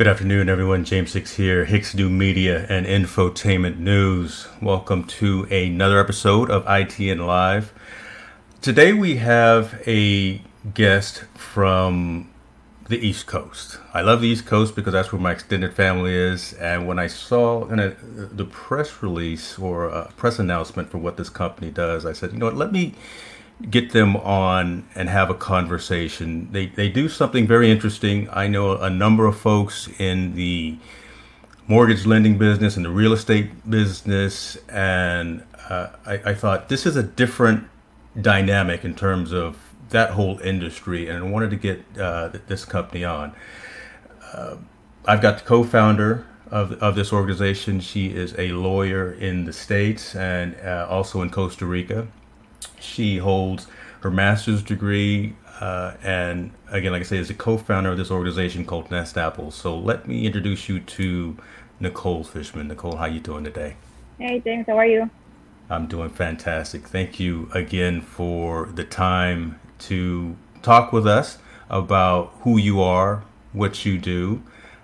Good 0.00 0.08
afternoon, 0.08 0.48
everyone. 0.48 0.86
James 0.86 1.12
Hicks 1.12 1.36
here, 1.36 1.66
Hicks 1.66 1.94
New 1.94 2.08
Media 2.08 2.64
and 2.70 2.86
Infotainment 2.86 3.76
News. 3.76 4.48
Welcome 4.62 5.04
to 5.04 5.42
another 5.50 6.00
episode 6.00 6.50
of 6.50 6.64
ITN 6.64 7.26
Live. 7.26 7.74
Today 8.62 8.94
we 8.94 9.16
have 9.16 9.78
a 9.86 10.40
guest 10.72 11.24
from 11.34 12.30
the 12.88 12.96
East 13.06 13.26
Coast. 13.26 13.78
I 13.92 14.00
love 14.00 14.22
the 14.22 14.28
East 14.28 14.46
Coast 14.46 14.74
because 14.74 14.94
that's 14.94 15.12
where 15.12 15.20
my 15.20 15.32
extended 15.32 15.74
family 15.74 16.14
is. 16.14 16.54
And 16.54 16.88
when 16.88 16.98
I 16.98 17.06
saw 17.06 17.66
the 17.66 18.48
press 18.50 19.02
release 19.02 19.58
or 19.58 19.90
a 19.90 20.10
press 20.16 20.38
announcement 20.38 20.90
for 20.90 20.96
what 20.96 21.18
this 21.18 21.28
company 21.28 21.70
does, 21.70 22.06
I 22.06 22.14
said, 22.14 22.32
you 22.32 22.38
know 22.38 22.46
what, 22.46 22.56
let 22.56 22.72
me 22.72 22.94
get 23.68 23.92
them 23.92 24.16
on 24.16 24.88
and 24.94 25.08
have 25.08 25.30
a 25.30 25.34
conversation. 25.34 26.48
They, 26.52 26.66
they 26.66 26.88
do 26.88 27.08
something 27.08 27.46
very 27.46 27.70
interesting. 27.70 28.28
I 28.32 28.46
know 28.46 28.76
a 28.76 28.90
number 28.90 29.26
of 29.26 29.38
folks 29.38 29.88
in 29.98 30.34
the 30.34 30.78
mortgage 31.66 32.06
lending 32.06 32.38
business 32.38 32.76
and 32.76 32.84
the 32.84 32.90
real 32.90 33.12
estate 33.12 33.68
business, 33.68 34.56
and 34.68 35.42
uh, 35.68 35.88
I, 36.06 36.14
I, 36.26 36.34
thought 36.34 36.68
this 36.68 36.84
is 36.84 36.96
a 36.96 37.02
different 37.02 37.68
dynamic 38.20 38.84
in 38.84 38.94
terms 38.94 39.32
of 39.32 39.56
that 39.90 40.10
whole 40.10 40.38
industry, 40.40 41.08
and 41.08 41.24
I 41.24 41.28
wanted 41.28 41.50
to 41.50 41.56
get 41.56 41.84
uh, 41.98 42.30
this 42.48 42.64
company 42.64 43.04
on. 43.04 43.34
Uh, 44.32 44.56
I've 45.06 45.20
got 45.20 45.38
the 45.38 45.44
co-founder 45.44 46.26
of, 46.50 46.72
of 46.82 46.94
this 46.94 47.12
organization. 47.12 47.80
She 47.80 48.08
is 48.08 48.34
a 48.38 48.48
lawyer 48.48 49.12
in 49.12 49.44
the 49.44 49.52
States 49.52 50.14
and 50.16 50.56
uh, 50.64 50.86
also 50.88 51.22
in 51.22 51.30
Costa 51.30 51.66
Rica. 51.66 52.08
She 52.78 53.18
holds 53.18 53.66
her 54.00 54.10
master's 54.10 54.62
degree, 54.62 55.34
uh, 55.60 55.94
and 56.02 56.52
again, 56.70 56.92
like 56.92 57.00
I 57.00 57.04
say, 57.04 57.18
is 57.18 57.30
a 57.30 57.34
co-founder 57.34 57.90
of 57.90 57.98
this 57.98 58.10
organization 58.10 58.64
called 58.64 58.88
NestApple. 58.88 59.52
So 59.52 59.78
let 59.78 60.08
me 60.08 60.26
introduce 60.26 60.68
you 60.68 60.80
to 60.80 61.36
Nicole 61.78 62.24
Fishman. 62.24 62.68
Nicole, 62.68 62.96
how 62.96 63.06
you 63.06 63.20
doing 63.20 63.44
today? 63.44 63.76
Hey, 64.18 64.40
James. 64.40 64.66
How 64.66 64.78
are 64.78 64.86
you? 64.86 65.10
I'm 65.68 65.86
doing 65.86 66.10
fantastic. 66.10 66.88
Thank 66.88 67.20
you 67.20 67.48
again 67.54 68.00
for 68.00 68.66
the 68.74 68.84
time 68.84 69.60
to 69.80 70.36
talk 70.62 70.92
with 70.92 71.06
us 71.06 71.38
about 71.68 72.32
who 72.40 72.58
you 72.58 72.82
are, 72.82 73.22
what 73.52 73.84
you 73.84 73.96
do. 73.96 74.42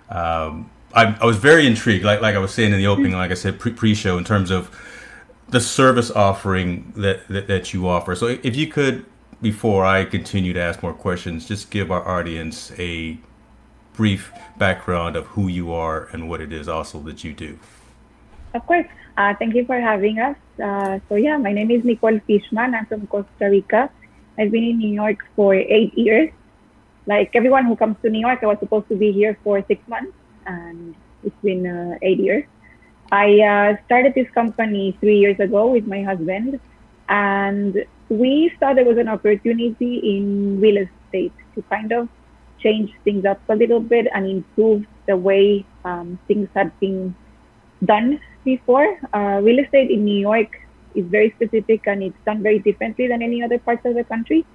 Um, 0.09 0.71
I, 0.93 1.17
I, 1.21 1.25
was 1.25 1.37
very 1.37 1.67
intrigued, 1.67 2.05
like 2.05 2.21
like 2.21 2.35
I 2.35 2.39
was 2.39 2.53
saying 2.53 2.71
in 2.71 2.79
the 2.79 2.87
opening, 2.87 3.11
like 3.11 3.31
I 3.31 3.33
said 3.33 3.59
pre 3.59 3.93
show, 3.93 4.17
in 4.17 4.23
terms 4.23 4.49
of 4.49 4.73
the 5.49 5.61
service 5.61 6.11
offering 6.11 6.93
that, 6.95 7.27
that, 7.29 7.47
that 7.47 7.73
you 7.73 7.87
offer. 7.87 8.15
So 8.15 8.27
if 8.27 8.55
you 8.55 8.67
could, 8.67 9.05
before 9.41 9.85
I 9.85 10.05
continue 10.05 10.53
to 10.53 10.59
ask 10.59 10.83
more 10.83 10.93
questions, 10.93 11.47
just 11.47 11.71
give 11.71 11.91
our 11.91 12.07
audience 12.07 12.71
a 12.77 13.17
brief 13.93 14.31
background 14.57 15.15
of 15.15 15.25
who 15.27 15.47
you 15.47 15.73
are 15.73 16.05
and 16.11 16.29
what 16.29 16.41
it 16.41 16.51
is 16.51 16.67
also 16.67 16.99
that 17.01 17.23
you 17.23 17.33
do. 17.33 17.57
Of 18.53 18.65
course. 18.65 18.87
Uh, 19.17 19.33
thank 19.39 19.55
you 19.55 19.65
for 19.65 19.79
having 19.79 20.19
us. 20.19 20.37
Uh, 20.63 20.99
so 21.09 21.15
yeah, 21.15 21.37
my 21.37 21.51
name 21.51 21.71
is 21.71 21.83
Nicole 21.83 22.19
Fishman. 22.27 22.75
I'm 22.75 22.85
from 22.85 23.07
Costa 23.07 23.49
Rica. 23.49 23.89
I've 24.37 24.51
been 24.51 24.63
in 24.63 24.77
New 24.77 24.93
York 24.93 25.19
for 25.35 25.55
eight 25.55 25.97
years. 25.97 26.31
Like 27.07 27.31
everyone 27.33 27.65
who 27.65 27.75
comes 27.75 27.95
to 28.03 28.09
New 28.09 28.19
York, 28.19 28.39
I 28.43 28.45
was 28.45 28.59
supposed 28.59 28.89
to 28.89 28.95
be 28.95 29.11
here 29.11 29.37
for 29.43 29.63
six 29.67 29.81
months, 29.87 30.13
and 30.45 30.93
it's 31.23 31.35
been 31.41 31.65
uh, 31.65 31.97
eight 32.01 32.19
years. 32.19 32.43
I 33.11 33.39
uh, 33.39 33.85
started 33.85 34.13
this 34.15 34.29
company 34.33 34.97
three 34.99 35.17
years 35.17 35.39
ago 35.39 35.67
with 35.67 35.87
my 35.87 36.03
husband, 36.03 36.59
and 37.07 37.85
we 38.09 38.51
saw 38.59 38.73
there 38.73 38.83
was 38.85 38.97
an 38.97 39.07
opportunity 39.07 39.97
in 40.03 40.59
real 40.59 40.77
estate 40.77 41.33
to 41.55 41.61
kind 41.63 41.91
of 41.93 42.09
change 42.59 42.91
things 43.05 43.23
up 43.23 43.39
a 43.49 43.55
little 43.55 43.79
bit 43.79 44.07
and 44.13 44.27
improve 44.27 44.85
the 45.07 45.15
way 45.15 45.65
um, 45.85 46.19
things 46.27 46.49
had 46.53 46.77
been 46.81 47.15
done 47.85 48.19
before. 48.43 48.99
Uh, 49.13 49.39
real 49.41 49.59
estate 49.59 49.89
in 49.89 50.03
New 50.03 50.19
York 50.19 50.59
is 50.95 51.05
very 51.05 51.31
specific 51.37 51.87
and 51.87 52.03
it's 52.03 52.17
done 52.25 52.43
very 52.43 52.59
differently 52.59 53.07
than 53.07 53.21
any 53.21 53.41
other 53.41 53.59
parts 53.59 53.85
of 53.85 53.95
the 53.95 54.03
country. 54.03 54.45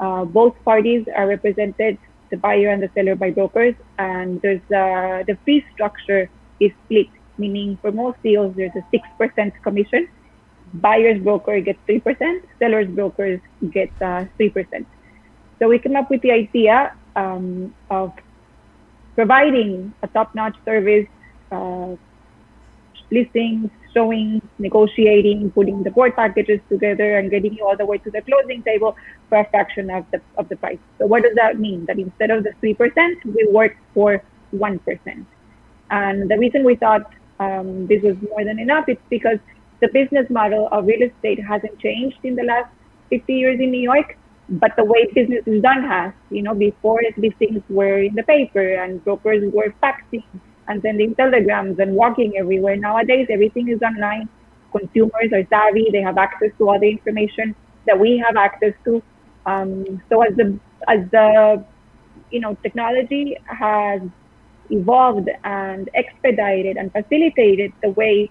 Uh, 0.00 0.24
both 0.24 0.54
parties 0.64 1.06
are 1.14 1.28
represented, 1.28 1.96
the 2.30 2.36
buyer 2.36 2.70
and 2.70 2.82
the 2.82 2.90
seller, 2.94 3.14
by 3.14 3.30
brokers, 3.30 3.74
and 3.98 4.40
there's 4.40 4.62
uh, 4.70 5.22
the 5.26 5.36
fee 5.44 5.64
structure 5.74 6.28
is 6.58 6.72
split 6.84 7.06
meaning 7.40 7.78
for 7.80 7.90
most 7.90 8.22
deals, 8.22 8.54
there's 8.56 8.76
a 8.76 8.84
6% 8.96 9.52
commission. 9.62 10.08
Buyer's 10.74 11.20
broker 11.22 11.60
gets 11.60 11.80
3%, 11.88 12.42
seller's 12.58 12.88
brokers 12.88 13.40
get 13.70 13.90
uh, 14.00 14.24
3%. 14.38 14.86
So 15.58 15.68
we 15.68 15.78
came 15.78 15.96
up 15.96 16.10
with 16.10 16.22
the 16.22 16.30
idea 16.30 16.94
um, 17.16 17.74
of 17.90 18.12
providing 19.16 19.92
a 20.02 20.08
top-notch 20.08 20.56
service, 20.64 21.08
uh, 21.50 21.96
listings, 23.10 23.70
showing, 23.92 24.40
negotiating, 24.58 25.50
putting 25.50 25.82
the 25.82 25.90
board 25.90 26.14
packages 26.14 26.60
together, 26.68 27.18
and 27.18 27.30
getting 27.30 27.54
you 27.54 27.66
all 27.66 27.76
the 27.76 27.84
way 27.84 27.98
to 27.98 28.10
the 28.10 28.22
closing 28.22 28.62
table 28.62 28.96
for 29.28 29.38
a 29.38 29.50
fraction 29.50 29.90
of 29.90 30.04
the 30.12 30.20
of 30.38 30.48
the 30.48 30.56
price. 30.56 30.78
So 30.98 31.06
what 31.06 31.22
does 31.22 31.34
that 31.34 31.58
mean? 31.58 31.86
That 31.86 31.98
instead 31.98 32.30
of 32.30 32.44
the 32.44 32.52
three 32.60 32.74
percent, 32.74 33.18
we 33.24 33.48
work 33.50 33.76
for 33.94 34.22
one 34.52 34.78
percent. 34.78 35.26
And 35.90 36.30
the 36.30 36.38
reason 36.38 36.64
we 36.64 36.76
thought 36.76 37.12
um, 37.40 37.86
this 37.86 38.02
was 38.02 38.16
more 38.28 38.44
than 38.44 38.58
enough. 38.58 38.84
It's 38.86 39.02
because 39.08 39.38
the 39.80 39.88
business 39.88 40.28
model 40.30 40.68
of 40.70 40.86
real 40.86 41.02
estate 41.02 41.42
hasn't 41.42 41.78
changed 41.80 42.18
in 42.22 42.36
the 42.36 42.44
last 42.44 42.70
50 43.08 43.32
years 43.32 43.58
in 43.58 43.70
New 43.70 43.80
York, 43.80 44.16
but 44.48 44.72
the 44.76 44.84
way 44.84 45.06
business 45.14 45.42
is 45.46 45.62
done 45.62 45.82
has. 45.82 46.12
You 46.30 46.42
know, 46.42 46.54
before 46.54 47.00
these 47.16 47.32
things 47.38 47.62
were 47.68 47.98
in 47.98 48.14
the 48.14 48.22
paper 48.22 48.74
and 48.74 49.02
brokers 49.02 49.42
were 49.52 49.74
faxing 49.82 50.24
and 50.68 50.82
sending 50.82 51.14
telegrams 51.14 51.78
and 51.78 51.94
walking 51.94 52.36
everywhere. 52.38 52.76
Nowadays, 52.76 53.26
everything 53.30 53.68
is 53.68 53.80
online. 53.82 54.28
Consumers 54.70 55.32
are 55.32 55.46
savvy; 55.48 55.88
they 55.90 56.02
have 56.02 56.18
access 56.18 56.50
to 56.58 56.68
all 56.68 56.78
the 56.78 56.88
information 56.88 57.56
that 57.86 57.98
we 57.98 58.22
have 58.24 58.36
access 58.36 58.74
to. 58.84 59.02
Um, 59.46 60.02
so 60.08 60.22
as 60.22 60.36
the 60.36 60.58
as 60.86 61.00
the 61.10 61.64
you 62.30 62.40
know 62.40 62.54
technology 62.62 63.36
has 63.46 64.02
evolved 64.70 65.28
and 65.44 65.90
expedited 65.94 66.76
and 66.76 66.92
facilitated 66.92 67.72
the 67.82 67.90
way 67.90 68.30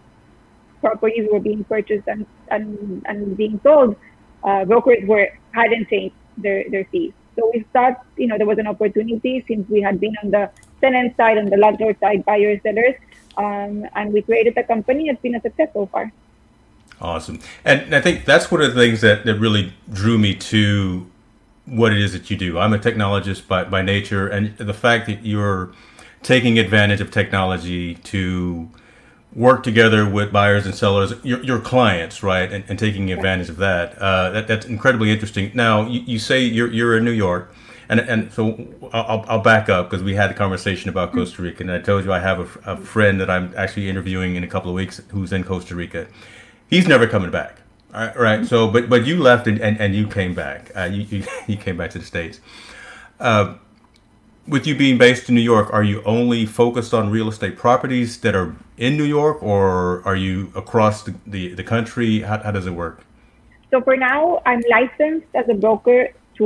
properties 0.81 1.27
were 1.31 1.39
being 1.39 1.63
purchased 1.63 2.07
and, 2.07 2.25
and, 2.49 3.03
and 3.05 3.35
being 3.35 3.59
sold, 3.63 3.95
uh, 4.43 4.65
brokers 4.65 5.05
were 5.05 5.27
hadn't 5.51 5.89
changed 5.89 6.15
their, 6.37 6.63
their 6.69 6.85
fees. 6.85 7.13
So 7.35 7.51
we 7.53 7.65
thought, 7.73 8.05
you 8.17 8.27
know, 8.27 8.37
there 8.37 8.47
was 8.47 8.57
an 8.57 8.67
opportunity 8.67 9.43
since 9.47 9.69
we 9.69 9.81
had 9.81 9.99
been 9.99 10.15
on 10.23 10.31
the 10.31 10.49
tenant 10.81 11.15
side, 11.17 11.37
and 11.37 11.51
the 11.51 11.57
landlord 11.57 11.99
side, 11.99 12.23
buyers, 12.25 12.59
sellers, 12.63 12.95
um, 13.37 13.85
and 13.95 14.13
we 14.13 14.21
created 14.21 14.57
a 14.57 14.63
company. 14.63 15.09
It's 15.09 15.21
been 15.21 15.35
a 15.35 15.41
success 15.41 15.69
so 15.73 15.85
far. 15.87 16.11
Awesome. 17.01 17.39
And 17.63 17.95
I 17.95 18.01
think 18.01 18.25
that's 18.25 18.51
one 18.51 18.61
of 18.61 18.73
the 18.73 18.79
things 18.79 19.01
that, 19.01 19.25
that 19.25 19.35
really 19.35 19.73
drew 19.91 20.17
me 20.17 20.35
to 20.35 21.09
what 21.65 21.93
it 21.93 22.01
is 22.01 22.13
that 22.13 22.29
you 22.29 22.35
do. 22.35 22.59
I'm 22.59 22.73
a 22.73 22.79
technologist 22.79 23.47
by, 23.47 23.63
by 23.63 23.81
nature, 23.81 24.27
and 24.27 24.57
the 24.57 24.73
fact 24.73 25.07
that 25.07 25.25
you're 25.25 25.71
taking 26.21 26.59
advantage 26.59 27.01
of 27.01 27.11
technology 27.11 27.95
to 27.95 28.69
work 29.33 29.63
together 29.63 30.09
with 30.09 30.31
buyers 30.31 30.65
and 30.65 30.73
sellers, 30.73 31.13
your, 31.23 31.43
your 31.43 31.59
clients, 31.59 32.23
right, 32.23 32.51
and, 32.51 32.63
and 32.67 32.79
taking 32.79 33.11
advantage 33.11 33.49
of 33.49 33.57
that. 33.57 33.97
Uh, 33.97 34.31
that. 34.31 34.47
That's 34.47 34.65
incredibly 34.65 35.11
interesting. 35.11 35.51
Now, 35.53 35.87
you, 35.87 36.01
you 36.01 36.19
say 36.19 36.43
you're, 36.43 36.71
you're 36.71 36.97
in 36.97 37.05
New 37.05 37.11
York, 37.11 37.53
and, 37.89 37.99
and 37.99 38.31
so 38.31 38.67
I'll, 38.91 39.25
I'll 39.27 39.41
back 39.41 39.69
up 39.69 39.89
because 39.89 40.03
we 40.03 40.15
had 40.15 40.31
a 40.31 40.33
conversation 40.33 40.89
about 40.89 41.11
Costa 41.11 41.41
Rica, 41.41 41.61
and 41.63 41.71
I 41.71 41.79
told 41.79 42.05
you 42.05 42.13
I 42.13 42.19
have 42.19 42.39
a, 42.39 42.73
a 42.73 42.77
friend 42.77 43.19
that 43.21 43.29
I'm 43.29 43.53
actually 43.55 43.89
interviewing 43.89 44.35
in 44.35 44.43
a 44.43 44.47
couple 44.47 44.69
of 44.69 44.75
weeks 44.75 45.01
who's 45.09 45.31
in 45.31 45.43
Costa 45.43 45.75
Rica. 45.75 46.07
He's 46.69 46.87
never 46.87 47.07
coming 47.07 47.31
back. 47.31 47.61
All 47.93 48.01
right, 48.01 48.17
right. 48.17 48.45
So, 48.45 48.69
but 48.69 48.87
but 48.89 49.07
you 49.07 49.17
left 49.17 49.47
and, 49.47 49.59
and, 49.59 49.79
and 49.79 49.95
you 49.95 50.07
came 50.07 50.35
back. 50.35 50.71
Uh, 50.75 50.83
you, 50.83 51.01
you, 51.03 51.25
you 51.47 51.57
came 51.57 51.77
back 51.77 51.89
to 51.91 51.99
the 51.99 52.05
states. 52.05 52.39
Uh, 53.19 53.55
with 54.49 54.65
you 54.67 54.75
being 54.75 54.97
based 54.97 55.29
in 55.29 55.35
New 55.35 55.41
York, 55.41 55.71
are 55.71 55.83
you 55.83 56.01
only 56.03 56.45
focused 56.45 56.93
on 56.93 57.09
real 57.09 57.29
estate 57.29 57.55
properties 57.57 58.19
that 58.21 58.35
are 58.35 58.55
in 58.77 58.97
New 58.97 59.03
York, 59.05 59.41
or 59.43 60.01
are 60.05 60.15
you 60.15 60.51
across 60.55 61.03
the, 61.03 61.15
the, 61.27 61.53
the 61.53 61.63
country? 61.63 62.21
How, 62.21 62.39
how 62.39 62.51
does 62.51 62.65
it 62.65 62.71
work? 62.71 63.03
So 63.71 63.81
for 63.81 63.95
now, 63.95 64.41
I'm 64.45 64.61
licensed 64.69 65.27
as 65.35 65.47
a 65.49 65.53
broker 65.53 66.09
to 66.37 66.45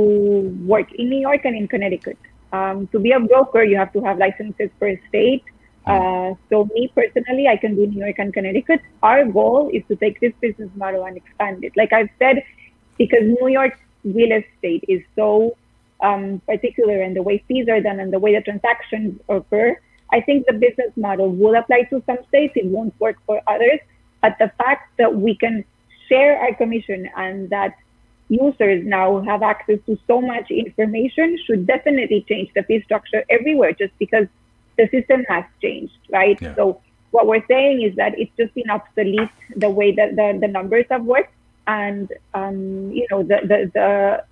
work 0.66 0.92
in 0.92 1.08
New 1.08 1.20
York 1.20 1.44
and 1.44 1.56
in 1.56 1.68
Connecticut. 1.68 2.18
Um, 2.52 2.86
to 2.88 2.98
be 2.98 3.12
a 3.12 3.20
broker, 3.20 3.64
you 3.64 3.76
have 3.76 3.92
to 3.94 4.00
have 4.02 4.18
licenses 4.18 4.70
per 4.78 4.96
state. 5.08 5.44
Hmm. 5.86 5.90
Uh, 5.90 6.34
so 6.50 6.68
me 6.74 6.92
personally, 6.94 7.48
I 7.48 7.56
can 7.56 7.74
do 7.74 7.86
New 7.86 8.00
York 8.00 8.18
and 8.18 8.32
Connecticut. 8.32 8.80
Our 9.02 9.24
goal 9.24 9.70
is 9.72 9.82
to 9.88 9.96
take 9.96 10.20
this 10.20 10.32
business 10.40 10.70
model 10.76 11.04
and 11.04 11.16
expand 11.16 11.64
it. 11.64 11.72
Like 11.76 11.92
I've 11.92 12.10
said, 12.18 12.44
because 12.98 13.22
New 13.22 13.48
York 13.48 13.78
real 14.04 14.32
estate 14.32 14.84
is 14.86 15.02
so 15.16 15.56
um, 16.04 16.40
particular 16.46 17.02
and 17.02 17.16
the 17.16 17.22
way 17.22 17.42
fees 17.48 17.68
are 17.68 17.80
done 17.80 17.98
and 18.00 18.12
the 18.12 18.18
way 18.18 18.34
the 18.34 18.42
transactions 18.42 19.20
occur, 19.28 19.76
I 20.12 20.20
think 20.20 20.46
the 20.46 20.52
business 20.52 20.92
model 20.96 21.28
will 21.30 21.54
apply 21.56 21.82
to 21.90 22.02
some 22.06 22.18
states. 22.28 22.52
It 22.56 22.66
won't 22.66 22.94
work 23.00 23.16
for 23.26 23.40
others. 23.46 23.80
But 24.22 24.36
the 24.38 24.50
fact 24.58 24.96
that 24.98 25.14
we 25.14 25.34
can 25.34 25.64
share 26.08 26.38
our 26.38 26.54
commission 26.54 27.08
and 27.16 27.50
that 27.50 27.76
users 28.28 28.84
now 28.84 29.20
have 29.22 29.42
access 29.42 29.78
to 29.86 29.98
so 30.06 30.20
much 30.20 30.50
information 30.50 31.38
should 31.46 31.66
definitely 31.66 32.24
change 32.28 32.50
the 32.54 32.62
fee 32.62 32.82
structure 32.82 33.24
everywhere 33.28 33.72
just 33.72 33.92
because 33.98 34.26
the 34.78 34.88
system 34.88 35.24
has 35.28 35.44
changed, 35.62 35.98
right? 36.10 36.38
Yeah. 36.40 36.54
So 36.54 36.80
what 37.10 37.26
we're 37.26 37.46
saying 37.46 37.82
is 37.82 37.94
that 37.96 38.18
it's 38.18 38.32
just 38.36 38.54
been 38.54 38.70
obsolete 38.70 39.30
the 39.56 39.70
way 39.70 39.92
that 39.92 40.16
the, 40.16 40.38
the 40.40 40.48
numbers 40.48 40.86
have 40.90 41.04
worked 41.04 41.32
and 41.66 42.12
um, 42.34 42.90
you 42.92 43.06
know 43.10 43.22
the, 43.22 43.38
the 43.50 43.70
the 43.72 44.24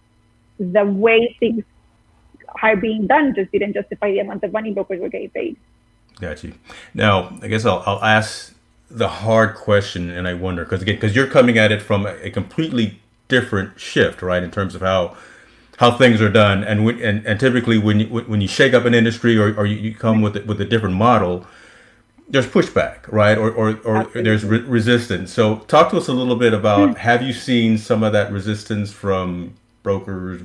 the 0.59 0.85
way 0.85 1.37
things 1.41 1.65
are 2.63 2.77
being 2.77 3.07
done 3.07 3.35
just 3.35 3.51
didn't 3.53 3.75
justify 3.75 4.11
the 4.13 4.21
amount 4.21 4.45
of 4.45 4.53
money 4.53 4.73
brokers 4.73 5.01
were 5.01 5.09
getting 5.09 5.31
paid. 5.31 5.57
Got 6.21 6.45
you. 6.45 6.55
Now, 6.95 7.37
I 7.43 7.49
guess 7.49 7.65
I'll, 7.65 7.83
I'll 7.87 8.03
ask 8.05 8.55
the 8.91 9.09
hard 9.09 9.55
question, 9.57 10.11
and 10.11 10.29
I 10.29 10.35
wonder 10.35 10.65
because 10.65 10.83
again, 10.83 10.97
because 10.97 11.17
you're 11.17 11.27
coming 11.27 11.59
at 11.59 11.73
it 11.73 11.83
from 11.83 12.07
a, 12.07 12.11
a 12.23 12.31
completely 12.31 13.01
different 13.29 13.81
shift, 13.81 14.23
right, 14.23 14.43
in 14.43 14.51
terms 14.51 14.75
of 14.75 14.83
how 14.83 15.17
how 15.79 15.91
things 15.91 16.21
are 16.21 16.29
done, 16.29 16.63
and 16.63 16.85
when, 16.85 17.01
and, 17.01 17.27
and 17.27 17.41
typically 17.41 17.79
when 17.79 18.01
you 18.01 18.07
when 18.07 18.41
you 18.41 18.49
shake 18.49 18.75
up 18.75 18.85
an 18.85 18.95
industry 18.95 19.37
or, 19.39 19.55
or 19.57 19.67
you, 19.67 19.77
you 19.77 19.95
come 19.95 20.21
with 20.23 20.37
with 20.47 20.61
a 20.61 20.65
different 20.67 20.95
model, 20.95 21.47
there's 22.29 22.47
pushback, 22.47 23.11
right, 23.11 23.39
or 23.39 23.51
or, 23.51 23.79
or 23.85 24.05
there's 24.15 24.45
re- 24.45 24.61
resistance. 24.61 25.33
So, 25.33 25.57
talk 25.61 25.91
to 25.91 25.97
us 25.97 26.09
a 26.09 26.13
little 26.13 26.37
bit 26.37 26.53
about 26.53 26.91
Hmm. 26.91 26.97
have 26.97 27.23
you 27.23 27.33
seen 27.33 27.79
some 27.79 28.03
of 28.03 28.13
that 28.13 28.31
resistance 28.31 28.93
from 28.93 29.55
brokers, 29.82 30.43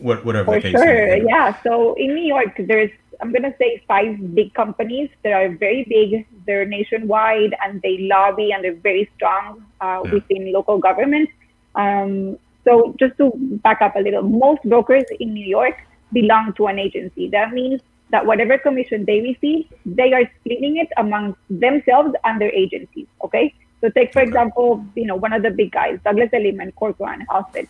what, 0.00 0.24
whatever 0.24 0.46
For 0.46 0.54
the 0.56 0.62
case 0.62 0.72
sure, 0.72 1.06
is? 1.16 1.24
yeah. 1.28 1.60
So 1.62 1.94
in 1.94 2.14
New 2.14 2.24
York, 2.26 2.54
there's 2.58 2.90
I'm 3.20 3.32
gonna 3.32 3.54
say 3.58 3.82
five 3.88 4.34
big 4.34 4.54
companies 4.54 5.10
that 5.24 5.32
are 5.32 5.48
very 5.48 5.84
big. 5.84 6.26
They're 6.46 6.64
nationwide 6.64 7.54
and 7.64 7.82
they 7.82 7.98
lobby 7.98 8.52
and 8.52 8.62
they're 8.62 8.74
very 8.74 9.10
strong 9.16 9.64
uh, 9.80 10.02
Yeah. 10.04 10.14
within 10.14 10.52
local 10.52 10.78
government. 10.78 11.28
Um, 11.74 12.38
so 12.64 12.94
just 12.98 13.16
to 13.18 13.32
back 13.64 13.82
up 13.82 13.96
a 13.96 14.00
little, 14.00 14.22
most 14.22 14.62
brokers 14.62 15.04
in 15.20 15.34
New 15.34 15.46
York 15.46 15.76
belong 16.12 16.52
to 16.54 16.66
an 16.66 16.78
agency. 16.78 17.28
That 17.28 17.52
means 17.52 17.80
that 18.10 18.24
whatever 18.24 18.56
commission 18.56 19.04
they 19.04 19.20
receive, 19.20 19.66
they 19.84 20.12
are 20.12 20.30
splitting 20.40 20.76
it 20.78 20.88
among 20.96 21.36
themselves 21.50 22.14
and 22.24 22.40
their 22.40 22.52
agencies. 22.52 23.06
Okay. 23.24 23.52
So 23.80 23.90
take 23.90 24.12
for 24.12 24.22
example, 24.22 24.84
you 24.94 25.06
know, 25.06 25.16
one 25.16 25.32
of 25.32 25.42
the 25.42 25.50
big 25.50 25.72
guys, 25.72 25.98
Douglas 26.04 26.30
Elliman, 26.32 26.72
Corcoran, 26.72 27.26
Halstead 27.28 27.66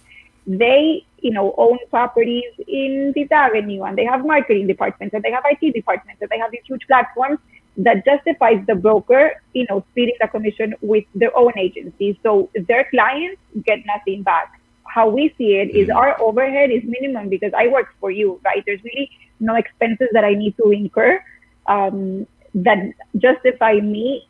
they 0.48 1.04
you 1.20 1.30
know 1.30 1.54
own 1.56 1.78
properties 1.90 2.52
in 2.66 3.12
Fifth 3.14 3.32
Avenue 3.32 3.82
and 3.84 3.96
they 3.96 4.04
have 4.04 4.24
marketing 4.24 4.66
departments 4.66 5.14
and 5.14 5.22
they 5.22 5.30
have 5.30 5.44
IT 5.46 5.74
departments 5.74 6.20
and 6.20 6.30
they 6.30 6.38
have 6.38 6.50
these 6.50 6.66
huge 6.66 6.86
platforms 6.86 7.38
that 7.76 8.04
justifies 8.04 8.64
the 8.66 8.74
broker 8.74 9.32
you 9.52 9.66
know 9.68 9.84
splitting 9.90 10.16
the 10.20 10.28
commission 10.28 10.74
with 10.80 11.04
their 11.14 11.36
own 11.36 11.52
agency. 11.56 12.18
So 12.22 12.50
their 12.54 12.84
clients 12.90 13.40
get 13.64 13.84
nothing 13.86 14.22
back 14.22 14.60
how 14.84 15.08
we 15.08 15.32
see 15.36 15.56
it 15.56 15.70
is 15.70 15.90
our 15.90 16.20
overhead 16.20 16.70
is 16.70 16.82
minimum 16.84 17.28
because 17.28 17.52
I 17.56 17.68
work 17.68 17.88
for 18.00 18.10
you 18.10 18.40
right? 18.44 18.62
There's 18.66 18.82
really 18.82 19.10
no 19.40 19.54
expenses 19.54 20.08
that 20.12 20.24
I 20.24 20.34
need 20.34 20.56
to 20.56 20.70
incur 20.70 21.22
um, 21.66 22.26
that 22.54 22.78
justify 23.16 23.74
me 23.74 24.26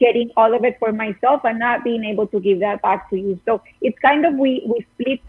getting 0.00 0.30
all 0.36 0.54
of 0.54 0.64
it 0.64 0.78
for 0.78 0.92
myself 0.92 1.44
and 1.44 1.58
not 1.58 1.84
being 1.84 2.04
able 2.04 2.26
to 2.28 2.40
give 2.40 2.60
that 2.60 2.80
back 2.82 3.10
to 3.10 3.16
you. 3.16 3.40
So 3.44 3.62
it's 3.80 3.98
kind 3.98 4.24
of 4.24 4.34
we 4.34 4.62
we 4.66 4.86
split 4.94 5.20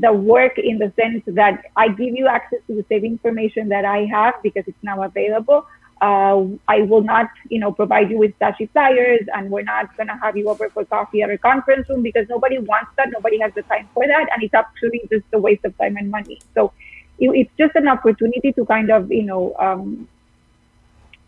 the 0.00 0.12
work 0.12 0.58
in 0.58 0.78
the 0.78 0.92
sense 1.00 1.22
that 1.26 1.64
I 1.76 1.88
give 1.88 2.14
you 2.14 2.26
access 2.26 2.60
to 2.66 2.74
the 2.74 2.84
same 2.88 3.04
information 3.04 3.68
that 3.68 3.84
I 3.84 4.06
have 4.06 4.34
because 4.42 4.64
it's 4.66 4.82
now 4.82 5.02
available. 5.02 5.66
Uh, 6.02 6.44
I 6.68 6.82
will 6.82 7.02
not, 7.02 7.30
you 7.48 7.60
know, 7.60 7.70
provide 7.72 8.10
you 8.10 8.18
with 8.18 8.36
flashy 8.38 8.66
flyers, 8.66 9.20
and 9.34 9.50
we're 9.50 9.62
not 9.62 9.96
gonna 9.96 10.18
have 10.22 10.36
you 10.36 10.48
over 10.48 10.68
for 10.68 10.84
coffee 10.84 11.22
at 11.22 11.30
a 11.30 11.38
conference 11.38 11.88
room 11.88 12.02
because 12.02 12.28
nobody 12.28 12.58
wants 12.58 12.90
that. 12.96 13.08
Nobody 13.12 13.38
has 13.38 13.52
the 13.54 13.62
time 13.62 13.88
for 13.94 14.06
that, 14.06 14.26
and 14.32 14.42
it's 14.42 14.54
actually 14.54 15.02
just 15.10 15.24
a 15.32 15.38
waste 15.38 15.64
of 15.64 15.76
time 15.78 15.96
and 15.96 16.10
money. 16.10 16.40
So 16.54 16.72
it, 17.18 17.30
it's 17.30 17.52
just 17.56 17.74
an 17.76 17.88
opportunity 17.88 18.52
to 18.52 18.66
kind 18.66 18.90
of, 18.90 19.10
you 19.10 19.22
know, 19.22 19.54
um, 19.58 20.08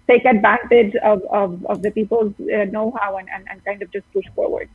take 0.08 0.24
advantage 0.24 0.94
of, 0.96 1.22
of, 1.30 1.64
of 1.66 1.82
the 1.82 1.90
people's 1.90 2.32
uh, 2.40 2.64
know-how 2.64 3.16
and, 3.16 3.28
and, 3.30 3.44
and 3.48 3.64
kind 3.64 3.82
of 3.82 3.90
just 3.92 4.10
push 4.12 4.26
forward. 4.34 4.68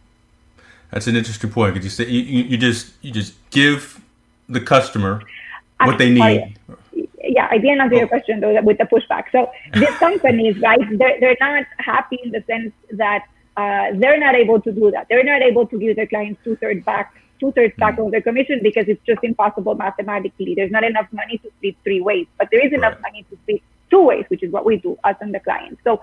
That's 0.91 1.07
an 1.07 1.15
interesting 1.15 1.49
point 1.49 1.73
because 1.73 1.85
you 1.85 2.05
say 2.05 2.11
you, 2.11 2.43
you, 2.43 2.57
just 2.57 2.93
you 3.01 3.11
just 3.11 3.33
give 3.49 4.01
the 4.49 4.59
customer 4.59 5.23
what 5.79 5.97
they 5.97 6.09
need. 6.09 6.57
Yeah, 7.23 7.47
I 7.49 7.57
didn't 7.59 7.81
answer 7.81 7.95
your 7.95 8.07
question 8.07 8.41
though 8.41 8.61
with 8.61 8.77
the 8.77 8.85
pushback. 8.85 9.25
So 9.31 9.49
these 9.73 9.95
companies, 9.97 10.59
right, 10.59 10.79
they're, 10.97 11.19
they're 11.19 11.37
not 11.39 11.65
happy 11.77 12.19
in 12.23 12.31
the 12.31 12.43
sense 12.45 12.73
that 12.91 13.25
uh, 13.55 13.91
they're 13.95 14.19
not 14.19 14.35
able 14.35 14.59
to 14.61 14.71
do 14.71 14.91
that. 14.91 15.07
They're 15.09 15.23
not 15.23 15.41
able 15.41 15.65
to 15.67 15.79
give 15.79 15.95
their 15.95 16.07
clients 16.07 16.41
two 16.43 16.55
thirds 16.57 16.83
back, 16.83 17.13
two 17.39 17.51
thirds 17.53 17.73
back 17.77 17.97
of 17.97 18.11
their 18.11 18.21
commission 18.21 18.59
because 18.61 18.85
it's 18.87 19.01
just 19.05 19.23
impossible 19.23 19.75
mathematically. 19.75 20.55
There's 20.55 20.71
not 20.71 20.83
enough 20.83 21.07
money 21.11 21.37
to 21.37 21.51
split 21.57 21.75
three 21.83 22.01
ways, 22.01 22.27
but 22.37 22.49
there 22.51 22.65
is 22.65 22.73
enough 22.73 22.93
Right. 22.95 23.13
money 23.13 23.25
to 23.29 23.37
split 23.43 23.61
two 23.89 24.01
ways, 24.03 24.25
which 24.29 24.43
is 24.43 24.51
what 24.51 24.65
we 24.65 24.77
do, 24.77 24.97
us 25.03 25.15
and 25.21 25.33
the 25.33 25.39
client. 25.39 25.79
So 25.83 26.01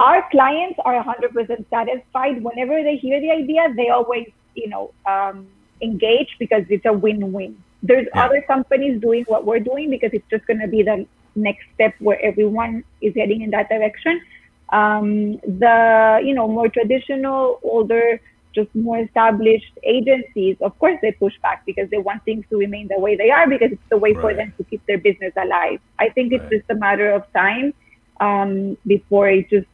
our 0.00 0.24
clients 0.30 0.78
are 0.84 0.94
100% 0.94 1.64
satisfied. 1.70 2.42
Whenever 2.42 2.82
they 2.82 2.96
hear 2.96 3.20
the 3.20 3.30
idea 3.30 3.68
they 3.76 3.88
always 3.88 4.26
you 4.54 4.68
know 4.68 4.94
um, 5.08 5.48
engage 5.82 6.28
because 6.38 6.62
it's 6.68 6.84
a 6.86 6.92
win-win. 6.92 7.64
There's 7.82 8.06
Yeah. 8.14 8.22
other 8.22 8.42
companies 8.46 9.00
doing 9.00 9.24
what 9.26 9.46
we're 9.46 9.60
doing 9.60 9.90
because 9.90 10.10
it's 10.12 10.26
just 10.30 10.46
going 10.46 10.60
to 10.60 10.68
be 10.68 10.82
the 10.82 11.06
next 11.36 11.64
step 11.74 11.94
where 12.00 12.20
everyone 12.24 12.84
is 13.00 13.14
heading 13.16 13.42
in 13.42 13.50
that 13.50 13.68
direction. 13.68 14.20
Um, 14.72 15.36
the 15.44 16.20
you 16.24 16.34
know 16.34 16.48
more 16.48 16.68
traditional 16.68 17.58
older 17.62 18.20
just 18.54 18.68
more 18.74 18.98
established 18.98 19.72
agencies 19.84 20.56
of 20.62 20.76
course 20.78 20.96
they 21.02 21.12
push 21.20 21.34
back 21.42 21.60
because 21.66 21.88
they 21.90 21.98
want 21.98 22.22
things 22.24 22.44
to 22.50 22.56
remain 22.56 22.88
the 22.88 22.98
way 22.98 23.14
they 23.16 23.30
are 23.30 23.48
because 23.48 23.70
it's 23.72 23.88
the 23.90 23.96
way 23.98 24.16
for 24.20 24.34
them 24.34 24.52
to 24.58 24.64
keep 24.64 24.82
their 24.88 24.98
business 24.98 25.32
alive. 25.36 25.78
I 25.98 26.08
think 26.10 26.32
it's 26.32 26.44
Right. 26.44 26.52
just 26.52 26.64
a 26.70 26.74
matter 26.76 27.10
of 27.12 27.22
time 27.36 27.72
um, 28.20 28.76
before 28.86 29.28
it 29.28 29.48
just 29.50 29.66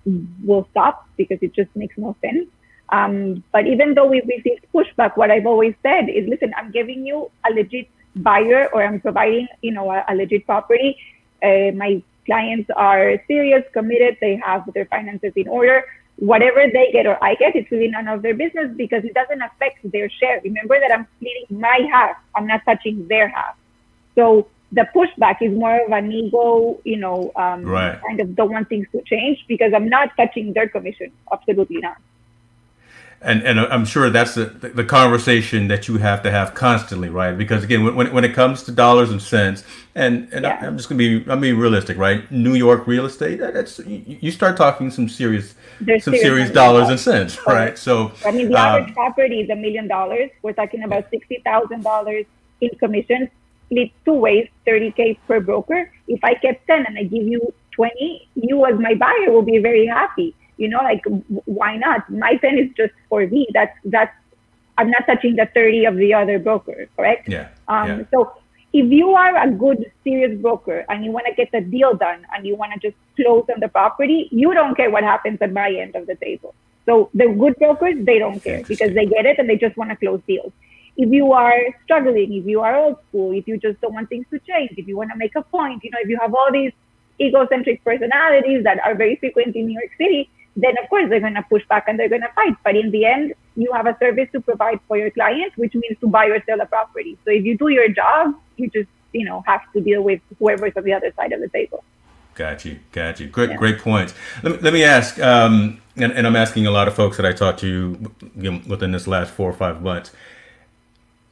will 0.45 0.69
stop 0.71 1.09
because 1.17 1.39
it 1.43 1.53
just 1.55 1.75
makes 1.75 1.97
no 1.97 2.17
sense. 2.21 2.49
Um, 2.91 3.43
but 3.53 3.67
even 3.67 3.95
though 3.95 4.07
we've 4.07 4.27
received 4.27 4.67
pushback, 4.73 5.17
what 5.17 5.31
I've 5.31 5.47
always 5.47 5.75
said 5.83 6.09
is, 6.09 6.29
listen, 6.29 6.53
I'm 6.57 6.71
giving 6.71 7.07
you 7.07 7.31
a 7.49 7.53
legit 7.53 7.89
buyer 8.17 8.69
or 8.73 8.85
I'm 8.85 9.01
providing, 9.01 9.49
you 9.63 9.73
know, 9.73 9.91
a, 9.91 10.05
a 10.09 10.15
legit 10.15 10.47
property. 10.47 10.97
Uh, 11.43 11.73
my 11.75 12.03
clients 12.27 12.71
are 12.77 13.17
serious, 13.27 13.65
committed, 13.73 14.17
they 14.21 14.37
have 14.37 14.71
their 14.75 14.87
finances 14.87 15.33
in 15.37 15.49
order. 15.49 15.85
Whatever 16.17 16.67
they 16.73 16.91
get 16.93 17.07
or 17.07 17.23
I 17.23 17.35
get, 17.35 17.57
it's 17.57 17.71
really 17.73 17.89
none 17.89 18.07
of 18.07 18.23
their 18.23 18.35
business 18.35 18.71
because 18.77 19.05
it 19.05 19.15
doesn't 19.15 19.43
affect 19.43 19.79
their 19.91 20.09
share. 20.09 20.41
Remember 20.45 20.79
that 20.79 20.93
I'm 20.93 21.09
splitting 21.17 21.59
my 21.61 21.89
half. 21.91 22.17
I'm 22.37 22.47
not 22.47 22.61
touching 22.65 23.09
their 23.09 23.29
half. 23.29 23.57
So 24.15 24.47
the 24.75 24.87
pushback 24.95 25.37
is 25.41 25.57
more 25.57 25.85
of 25.85 25.93
an 25.93 26.11
ego, 26.11 26.81
you 26.85 26.97
know, 26.97 27.33
um, 27.37 27.65
Right. 27.65 28.01
kind 28.07 28.21
of 28.21 28.35
don't 28.35 28.51
want 28.51 28.69
things 28.69 28.87
to 28.93 29.03
change 29.03 29.45
because 29.47 29.73
I'm 29.73 29.89
not 29.89 30.11
touching 30.17 30.53
their 30.53 30.69
commission. 30.69 31.13
Absolutely 31.33 31.79
not. 31.79 31.97
And 33.23 33.43
and 33.43 33.59
I'm 33.59 33.87
sure 33.87 34.11
that's 34.11 34.35
the, 34.35 34.45
the 34.81 34.85
conversation 34.85 35.69
that 35.69 35.89
you 35.89 35.97
have 35.97 36.23
to 36.25 36.31
have 36.31 36.53
constantly, 36.53 37.09
right? 37.09 37.33
Because 37.33 37.65
again, 37.65 37.83
when, 37.97 38.13
when 38.13 38.23
it 38.23 38.35
comes 38.35 38.65
to 38.65 38.73
dollars 38.73 39.11
and 39.11 39.23
cents, 39.23 39.65
and 39.95 40.29
and 40.31 40.45
Yeah. 40.45 40.59
I, 40.61 40.67
am 40.67 40.77
just 40.77 40.91
gonna 40.91 40.99
be 40.99 41.25
I'm 41.31 41.41
being 41.41 41.57
realistic, 41.57 41.97
right? 41.97 42.31
New 42.31 42.55
York 42.55 42.87
real 42.87 43.07
estate, 43.07 43.39
that's 43.39 43.79
you, 43.87 44.31
start 44.31 44.59
talking 44.59 44.91
some 44.91 45.09
serious 45.09 45.55
There's 45.81 46.05
some 46.05 46.13
serious 46.13 46.27
serious 46.27 46.51
dollars 46.51 46.91
and 46.91 47.01
cents, 47.01 47.39
right? 47.47 47.79
So 47.79 48.13
I 48.27 48.31
mean, 48.31 48.51
the 48.51 48.59
um, 48.59 48.67
average 48.67 48.95
property 48.95 49.41
is 49.41 49.49
a 49.49 49.57
million 49.57 49.89
dollars. 49.89 50.29
We're 50.43 50.53
talking 50.53 50.83
about 50.83 51.09
sixty 51.11 51.41
thousand 51.47 51.83
dollars 51.83 52.27
in 52.61 52.71
commissions, 52.79 53.31
split 53.67 53.91
two 54.05 54.15
ways, 54.15 54.49
thirty 54.65 54.91
k 54.93 55.19
per 55.27 55.41
broker. 55.41 55.91
If 56.09 56.23
I 56.23 56.35
kept 56.35 56.67
ten 56.67 56.87
and 56.87 56.99
I 56.99 57.05
give 57.05 57.27
you 57.27 57.53
twenty, 57.73 58.29
you 58.35 58.65
as 58.67 58.79
my 58.79 58.95
buyer 58.95 59.31
will 59.31 59.43
be 59.43 59.59
very 59.59 59.87
happy. 59.87 60.35
You 60.57 60.69
know, 60.69 60.83
like 60.83 61.03
why 61.47 61.77
not? 61.77 62.09
My 62.11 62.37
ten 62.37 62.59
is 62.59 62.71
just 62.77 62.95
for 63.09 63.27
me. 63.27 63.47
That's 63.53 63.77
that's. 63.85 64.15
I'm 64.77 64.91
not 64.91 65.07
touching 65.07 65.37
the 65.37 65.47
thirty 65.55 65.85
of 65.85 65.97
the 65.97 66.15
other 66.15 66.39
broker, 66.39 66.89
correct? 66.97 67.29
yeah, 67.29 67.49
Um, 67.69 67.89
yeah, 67.89 68.03
So 68.11 68.33
if 68.73 68.91
you 68.91 69.11
are 69.11 69.37
a 69.37 69.49
good, 69.49 69.91
serious 70.03 70.37
broker 70.41 70.85
and 70.89 71.05
you 71.05 71.13
want 71.13 71.27
to 71.27 71.33
get 71.35 71.53
the 71.53 71.61
deal 71.61 71.95
done 71.95 72.27
and 72.35 72.45
you 72.45 72.57
want 72.57 72.73
to 72.73 72.81
just 72.81 72.97
close 73.15 73.47
on 73.55 73.61
the 73.61 73.69
property, 73.69 74.29
you 74.33 74.53
don't 74.53 74.75
care 74.77 74.91
what 74.91 75.05
happens 75.05 75.39
at 75.41 75.53
my 75.53 75.71
end 75.71 75.95
of 75.95 76.09
the 76.09 76.17
table. 76.17 76.57
So 76.87 77.09
the 77.15 77.29
good 77.29 77.57
brokers, 77.57 77.95
they 78.05 78.19
don't 78.19 78.41
care 78.43 78.65
because 78.67 78.93
they 78.95 79.07
get 79.07 79.27
it 79.27 79.39
and 79.39 79.49
they 79.49 79.57
just 79.57 79.77
want 79.77 79.91
to 79.91 79.97
close 79.97 80.21
deals. 80.27 80.53
If 80.97 81.11
you 81.11 81.33
are 81.33 81.59
struggling, 81.85 82.33
if 82.33 82.47
you 82.47 82.61
are 82.61 82.77
old 82.77 82.99
school, 83.09 83.33
if 83.33 83.49
you 83.49 83.59
just 83.59 83.81
don't 83.81 83.95
want 83.95 84.09
things 84.09 84.27
to 84.31 84.39
change, 84.41 84.73
if 84.77 84.87
you 84.87 84.97
want 84.97 85.11
to 85.11 85.17
make 85.17 85.35
a 85.35 85.43
point, 85.43 85.83
you 85.83 85.91
know, 85.91 85.99
if 86.01 86.09
you 86.09 86.19
have 86.21 86.35
all 86.35 86.53
these 86.53 86.73
egocentric 87.21 87.83
personalities 87.85 88.65
that 88.65 88.79
are 88.85 88.95
very 88.95 89.17
frequent 89.17 89.57
in 89.57 89.67
New 89.67 89.81
York 89.81 89.91
City, 89.99 90.31
then 90.57 90.75
of 90.83 90.89
course 90.89 91.09
they're 91.09 91.21
going 91.21 91.35
to 91.35 91.43
push 91.49 91.63
back 91.69 91.85
and 91.89 91.99
they're 91.99 92.09
going 92.09 92.23
to 92.23 92.33
fight. 92.35 92.57
But 92.63 92.77
in 92.77 92.91
the 92.91 93.05
end, 93.05 93.35
you 93.57 93.73
have 93.73 93.87
a 93.87 93.97
service 93.99 94.29
to 94.33 94.41
provide 94.41 94.81
for 94.87 94.97
your 94.97 95.11
clients, 95.11 95.57
which 95.57 95.75
means 95.75 95.99
to 96.01 96.07
buy 96.07 96.27
or 96.27 96.43
sell 96.45 96.61
a 96.61 96.67
property. 96.67 97.19
So 97.25 97.31
if 97.31 97.45
you 97.45 97.57
do 97.59 97.69
your 97.69 97.89
job, 97.89 98.35
you 98.57 98.71
just, 98.71 98.89
you 99.13 99.25
know, 99.25 99.43
have 99.47 99.61
to 99.73 99.81
deal 99.81 100.03
with 100.03 100.21
whoever's 100.39 100.73
on 100.77 100.85
the 100.85 100.93
other 100.93 101.13
side 101.17 101.33
of 101.33 101.41
the 101.41 101.49
table. 101.49 101.85
got 102.35 102.65
you, 102.65 102.81
got 102.91 103.21
you. 103.21 103.29
Great, 103.29 103.51
Yeah. 103.51 103.57
great 103.57 103.79
points. 103.79 104.13
Let 104.43 104.53
me, 104.55 104.59
let 104.59 104.73
me 104.73 104.83
ask, 104.83 105.21
um, 105.21 105.81
and, 105.97 106.11
and 106.13 106.27
I'm 106.27 106.35
asking 106.35 106.67
a 106.67 106.73
lot 106.73 106.89
of 106.89 106.95
folks 106.95 107.17
that 107.17 107.25
I 107.25 107.33
talked 107.33 107.61
to 107.61 108.13
you 108.37 108.51
know, 108.51 108.61
within 108.67 108.91
this 108.91 109.07
last 109.07 109.33
four 109.33 109.49
or 109.49 109.53
five 109.53 109.83
months. 109.83 110.11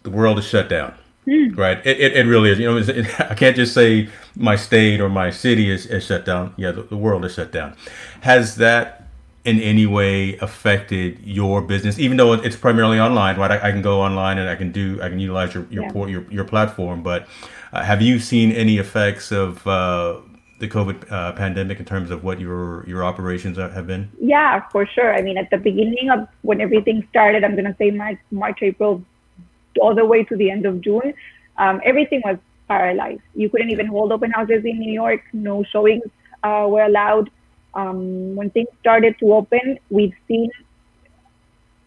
The 0.03 0.11
world 0.11 0.39
is 0.39 0.47
shut 0.47 0.69
down. 0.69 0.95
Mm. 1.27 1.57
Right. 1.57 1.79
It, 1.87 2.01
it, 2.01 2.17
it, 2.17 2.27
really 2.27 2.51
is. 2.51 2.59
You 2.59 2.71
know, 2.71 2.77
it, 2.77 3.21
I 3.31 3.35
can't 3.35 3.55
just 3.55 3.75
say 3.75 4.09
my 4.35 4.57
state 4.57 5.01
or 5.01 5.09
my 5.09 5.31
city 5.31 5.71
is, 5.71 5.87
is 5.87 6.05
shut 6.05 6.25
down. 6.25 6.55
Yeah, 6.57 6.73
the, 6.73 6.83
the, 6.83 6.97
world 6.97 7.25
is 7.25 7.35
shut 7.35 7.53
down. 7.53 7.77
Has 8.23 8.57
that 8.57 9.07
in 9.45 9.61
any 9.61 9.87
way 9.87 10.37
affected 10.39 11.21
your 11.23 11.63
business? 11.63 11.99
Even 11.99 12.17
though 12.17 12.33
it's 12.33 12.57
primarily 12.57 12.99
online, 12.99 13.37
right? 13.37 13.53
I, 13.53 13.69
I 13.69 13.71
can 13.71 13.83
go 13.83 14.01
online 14.01 14.39
and 14.39 14.49
I 14.49 14.57
can 14.57 14.73
do, 14.73 15.01
I 15.01 15.09
can 15.09 15.21
utilize 15.21 15.55
your 15.55 15.67
your 15.71 15.85
yeah. 15.85 16.07
your, 16.07 16.33
your 16.33 16.45
platform. 16.45 17.05
But 17.05 17.29
uh, 17.73 17.85
have 17.85 18.03
you 18.03 18.19
seen 18.19 18.51
any 18.51 18.79
effects 18.79 19.31
of 19.31 19.65
uh, 19.65 20.21
the 20.59 20.69
COVID 20.69 21.11
uh, 21.11 21.33
pandemic 21.33 21.79
in 21.79 21.85
terms 21.85 22.11
of 22.11 22.25
what 22.25 22.41
your 22.41 22.85
your 22.89 23.05
operations 23.05 23.59
have 23.59 23.87
been? 23.87 24.11
Yeah, 24.21 24.69
for 24.71 24.87
sure. 24.87 25.15
I 25.15 25.23
mean, 25.23 25.39
at 25.39 25.51
the 25.51 25.59
beginning 25.59 26.11
of 26.11 26.27
when 26.43 26.61
everything 26.61 27.07
started, 27.11 27.45
I'm 27.45 27.53
going 27.53 27.67
to 27.67 27.77
say 27.79 27.93
March, 27.93 28.19
March, 28.33 28.59
April 28.63 29.05
all 29.81 29.95
the 29.95 30.05
way 30.05 30.25
to 30.25 30.37
the 30.37 30.51
end 30.51 30.67
of 30.67 30.81
June, 30.81 31.15
um, 31.59 31.81
everything 31.85 32.23
was 32.25 32.39
paralyzed. 32.69 33.23
You 33.35 33.49
couldn't 33.51 33.71
even 33.71 33.87
hold 33.87 34.13
open 34.13 34.31
houses 34.31 34.65
in 34.65 34.79
New 34.79 34.93
York. 34.93 35.23
No 35.33 35.63
showings 35.65 36.05
uh, 36.43 36.67
were 36.69 36.83
allowed. 36.83 37.31
Um, 37.75 38.37
when 38.37 38.51
things 38.51 38.69
started 38.81 39.19
to 39.21 39.33
open, 39.35 39.79
we've 39.91 40.15
seen. 40.29 40.51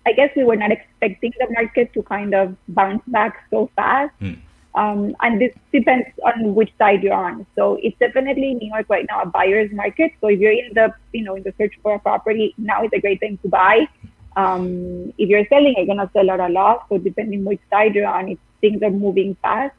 I 0.07 0.11
guess 0.13 0.29
we 0.35 0.43
were 0.43 0.55
not 0.55 0.71
expecting 0.71 1.33
the 1.39 1.47
market 1.49 1.91
to 1.93 2.03
kind 2.03 2.35
of 2.35 2.55
bounce 2.67 3.01
back 3.07 3.43
so 3.49 3.71
fast. 3.75 4.13
Mm. 4.21 4.37
Um, 4.75 5.15
and 5.21 5.41
this 5.41 5.53
depends 5.71 6.07
on 6.23 6.53
which 6.53 6.71
side 6.77 7.01
you're 7.01 7.13
on. 7.13 7.45
So 7.55 7.79
it's 7.81 7.97
definitely 7.97 8.53
New 8.53 8.67
York 8.67 8.87
right 8.89 9.05
now 9.09 9.21
a 9.21 9.25
buyer's 9.25 9.71
market. 9.71 10.11
So 10.21 10.27
if 10.27 10.39
you're 10.39 10.51
in 10.51 10.73
the 10.73 10.93
you 11.13 11.23
know 11.23 11.35
in 11.35 11.43
the 11.43 11.53
search 11.57 11.73
for 11.81 11.95
a 11.95 11.99
property, 11.99 12.53
now 12.57 12.83
is 12.83 12.91
a 12.93 12.99
great 12.99 13.21
time 13.21 13.39
to 13.41 13.47
buy. 13.47 13.87
Um, 14.35 15.13
if 15.17 15.29
you're 15.29 15.45
selling, 15.47 15.75
you're 15.77 15.85
gonna 15.85 16.09
sell 16.13 16.29
at 16.31 16.39
a 16.39 16.49
loss. 16.49 16.83
So 16.89 16.97
depending 16.97 17.45
which 17.45 17.61
side 17.69 17.95
you're 17.95 18.07
on, 18.07 18.37
things 18.61 18.81
are 18.83 18.91
moving 18.91 19.35
fast, 19.41 19.75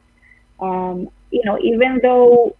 um, 0.59 1.09
you 1.31 1.43
know, 1.43 1.59
even 1.59 1.99
though, 2.01 2.55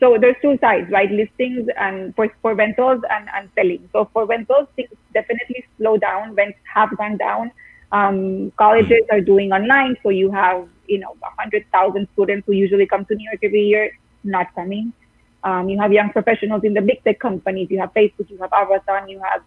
so 0.00 0.18
there's 0.20 0.36
two 0.42 0.58
sides, 0.60 0.90
right? 0.90 1.10
Listings 1.10 1.68
and 1.76 2.14
for, 2.16 2.28
for 2.42 2.54
rentals 2.54 3.02
and, 3.10 3.28
and 3.34 3.48
selling. 3.54 3.88
So 3.92 4.08
for 4.12 4.26
rentals, 4.26 4.68
things 4.74 4.88
definitely 5.12 5.64
slow 5.78 5.96
down. 5.96 6.34
Rents 6.34 6.58
have 6.72 6.96
gone 6.96 7.16
down. 7.16 7.52
Um, 7.92 8.50
colleges 8.58 9.02
are 9.12 9.20
doing 9.20 9.52
online, 9.52 9.96
so 10.02 10.08
you 10.08 10.30
have 10.32 10.68
you 10.88 10.98
know 10.98 11.16
100,000 11.20 12.08
students 12.12 12.44
who 12.46 12.52
usually 12.52 12.86
come 12.86 13.04
to 13.04 13.14
New 13.14 13.24
York 13.30 13.38
every 13.42 13.62
year 13.62 13.92
not 14.24 14.54
coming. 14.54 14.92
Um, 15.44 15.68
you 15.68 15.78
have 15.78 15.92
young 15.92 16.10
professionals 16.10 16.64
in 16.64 16.74
the 16.74 16.80
big 16.80 17.04
tech 17.04 17.20
companies. 17.20 17.68
You 17.70 17.78
have 17.80 17.92
Facebook. 17.92 18.30
You 18.30 18.38
have 18.38 18.52
Amazon. 18.52 19.08
You 19.08 19.20
have 19.30 19.42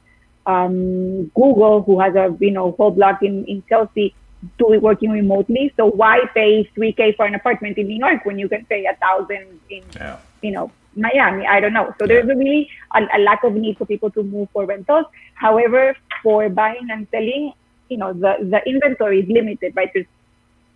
um, 0.47 1.25
Google, 1.35 1.83
who 1.83 1.99
has 1.99 2.15
a 2.15 2.35
you 2.39 2.51
know 2.51 2.71
whole 2.71 2.91
block 2.91 3.21
in, 3.21 3.45
in 3.45 3.63
Chelsea, 3.69 4.15
doing 4.57 4.81
working 4.81 5.11
remotely. 5.11 5.73
So 5.77 5.85
why 5.85 6.21
pay 6.33 6.63
three 6.73 6.93
k 6.93 7.11
for 7.11 7.25
an 7.25 7.35
apartment 7.35 7.77
in 7.77 7.87
New 7.87 7.99
York 7.99 8.25
when 8.25 8.39
you 8.39 8.49
can 8.49 8.65
pay 8.65 8.85
a 8.85 8.95
thousand 8.95 9.59
in 9.69 9.83
yeah. 9.95 10.17
you 10.41 10.51
know 10.51 10.71
Miami? 10.95 11.45
I 11.45 11.59
don't 11.59 11.73
know. 11.73 11.93
So 11.99 12.05
yeah. 12.05 12.07
there's 12.07 12.29
a 12.29 12.35
really 12.35 12.69
a, 12.95 13.01
a, 13.13 13.19
lack 13.19 13.43
of 13.43 13.53
need 13.53 13.77
for 13.77 13.85
people 13.85 14.09
to 14.11 14.23
move 14.23 14.47
for 14.53 14.65
rentals. 14.65 15.05
However, 15.35 15.95
for 16.23 16.49
buying 16.49 16.87
and 16.89 17.07
selling, 17.11 17.53
you 17.89 17.97
know 17.97 18.13
the 18.13 18.37
the 18.39 18.61
inventory 18.65 19.19
is 19.19 19.29
limited, 19.29 19.75
right? 19.75 19.91
There's 19.93 20.07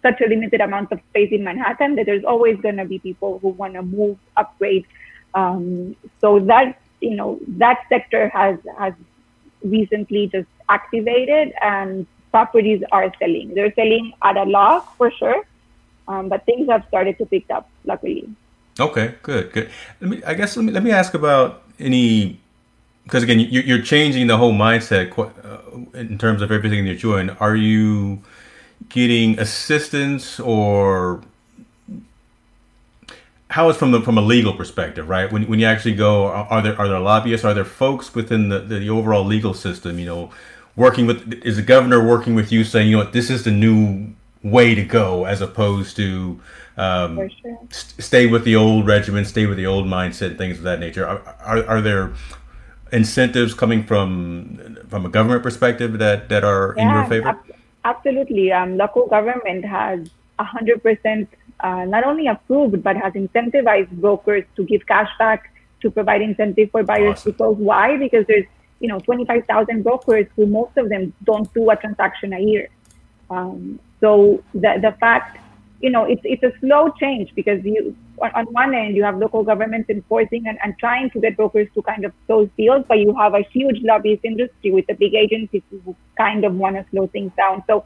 such 0.01 0.19
a 0.19 0.27
limited 0.27 0.59
amount 0.59 0.91
of 0.91 0.99
space 1.11 1.31
in 1.31 1.43
Manhattan 1.43 1.95
that 1.95 2.07
there's 2.07 2.25
always 2.25 2.59
going 2.59 2.77
to 2.77 2.85
be 2.85 2.99
people 2.99 3.39
who 3.39 3.49
want 3.49 3.75
to 3.75 3.83
move, 3.83 4.17
upgrade. 4.35 4.85
Um, 5.33 5.95
so 6.19 6.39
that 6.41 6.81
you 6.99 7.15
know 7.15 7.39
that 7.47 7.85
sector 7.87 8.27
has 8.29 8.57
has 8.77 8.93
recently 9.63 10.27
just 10.27 10.47
activated 10.69 11.53
and 11.61 12.07
properties 12.31 12.81
are 12.91 13.13
selling. 13.19 13.53
They're 13.53 13.73
selling 13.73 14.13
at 14.23 14.37
a 14.37 14.43
loss 14.43 14.85
for 14.97 15.11
sure, 15.11 15.45
um, 16.07 16.29
but 16.29 16.45
things 16.45 16.69
have 16.69 16.85
started 16.87 17.17
to 17.17 17.25
pick 17.25 17.49
up, 17.49 17.69
luckily. 17.85 18.29
Okay, 18.79 19.15
good, 19.21 19.51
good. 19.51 19.69
Let 19.99 20.09
me, 20.09 20.23
I 20.23 20.33
guess, 20.33 20.55
let 20.55 20.65
me 20.65 20.71
let 20.71 20.83
me 20.83 20.91
ask 20.91 21.13
about 21.13 21.63
any, 21.77 22.39
because 23.03 23.23
again, 23.23 23.39
you're, 23.39 23.63
you're 23.63 23.81
changing 23.81 24.27
the 24.27 24.37
whole 24.37 24.53
mindset 24.53 25.17
uh, 25.17 25.97
in 25.97 26.17
terms 26.17 26.41
of 26.41 26.51
everything 26.51 26.85
that 26.85 26.91
you're 26.91 27.17
doing. 27.17 27.29
Are 27.41 27.55
you 27.55 28.23
getting 28.89 29.37
assistance 29.39 30.39
or 30.39 31.21
how 33.51 33.69
is 33.69 33.75
from 33.75 33.91
the 33.91 34.01
from 34.01 34.17
a 34.17 34.21
legal 34.21 34.53
perspective, 34.53 35.09
right? 35.09 35.31
When 35.31 35.43
when 35.47 35.59
you 35.59 35.65
actually 35.65 35.95
go, 35.95 36.27
are 36.27 36.61
there 36.61 36.79
are 36.79 36.87
there 36.87 36.99
lobbyists? 36.99 37.45
Are 37.45 37.53
there 37.53 37.65
folks 37.65 38.15
within 38.15 38.47
the, 38.49 38.59
the 38.59 38.89
overall 38.89 39.25
legal 39.25 39.53
system? 39.53 39.99
You 39.99 40.05
know, 40.05 40.31
working 40.77 41.05
with 41.05 41.33
is 41.43 41.57
the 41.57 41.61
governor 41.61 42.05
working 42.05 42.33
with 42.33 42.51
you, 42.51 42.63
saying, 42.63 42.89
you 42.89 42.93
know, 42.93 43.03
what, 43.03 43.13
this 43.13 43.29
is 43.29 43.43
the 43.43 43.51
new 43.51 44.13
way 44.41 44.73
to 44.73 44.83
go, 44.83 45.25
as 45.25 45.41
opposed 45.41 45.97
to 45.97 46.39
um, 46.77 47.29
sure. 47.41 47.59
st- 47.69 48.01
stay 48.01 48.25
with 48.25 48.45
the 48.45 48.55
old 48.55 48.87
regimen, 48.87 49.25
stay 49.25 49.45
with 49.45 49.57
the 49.57 49.67
old 49.67 49.85
mindset, 49.85 50.37
things 50.37 50.57
of 50.57 50.63
that 50.63 50.79
nature. 50.79 51.05
Are, 51.05 51.21
are, 51.41 51.65
are 51.67 51.81
there 51.81 52.13
incentives 52.93 53.53
coming 53.53 53.83
from 53.83 54.77
from 54.87 55.05
a 55.05 55.09
government 55.09 55.43
perspective 55.43 55.99
that 55.99 56.29
that 56.29 56.45
are 56.45 56.73
yeah, 56.77 56.83
in 56.83 56.89
your 56.95 57.05
favor? 57.05 57.27
Ab- 57.27 57.55
absolutely. 57.83 58.53
Um, 58.53 58.77
local 58.77 59.07
government 59.07 59.65
has 59.65 60.09
hundred 60.39 60.81
percent 60.81 61.29
uh, 61.61 61.85
not 61.85 62.03
only 62.03 62.27
approved 62.27 62.83
but 62.83 62.95
has 62.97 63.13
incentivized 63.13 63.91
brokers 63.91 64.43
to 64.55 64.65
give 64.65 64.85
cash 64.87 65.09
back 65.19 65.53
to 65.81 65.89
provide 65.89 66.21
incentive 66.21 66.69
for 66.71 66.83
buyers 66.83 67.19
awesome. 67.19 67.33
close. 67.33 67.57
why? 67.57 67.97
Because 67.97 68.25
there's 68.27 68.45
you 68.79 68.87
know 68.87 68.99
25,000 68.99 69.83
brokers 69.83 70.27
who 70.35 70.45
most 70.45 70.75
of 70.77 70.89
them 70.89 71.13
don't 71.23 71.51
do 71.53 71.69
a 71.69 71.75
transaction 71.75 72.33
a 72.33 72.39
year. 72.39 72.69
Um, 73.29 73.79
so 73.99 74.43
the 74.53 74.79
the 74.81 74.95
fact 74.99 75.39
you 75.81 75.89
know 75.89 76.05
it's 76.05 76.21
it's 76.23 76.43
a 76.43 76.51
slow 76.59 76.89
change 76.99 77.33
because 77.35 77.63
you 77.63 77.95
on, 78.21 78.45
one 78.51 78.73
end 78.73 78.95
you 78.95 79.03
have 79.03 79.17
local 79.17 79.43
governments 79.43 79.89
enforcing 79.89 80.47
and, 80.47 80.57
and 80.63 80.77
trying 80.77 81.09
to 81.11 81.19
get 81.19 81.35
brokers 81.35 81.67
to 81.73 81.81
kind 81.81 82.05
of 82.05 82.13
close 82.27 82.49
deals, 82.57 82.85
but 82.87 82.99
you 82.99 83.15
have 83.15 83.33
a 83.33 83.41
huge 83.41 83.81
lobbyist 83.81 84.23
industry 84.23 84.71
with 84.71 84.85
the 84.87 84.93
big 84.93 85.15
agencies 85.15 85.63
who 85.69 85.95
kind 86.17 86.45
of 86.45 86.53
want 86.55 86.75
to 86.75 86.85
slow 86.91 87.07
things 87.07 87.31
down. 87.35 87.63
So 87.67 87.83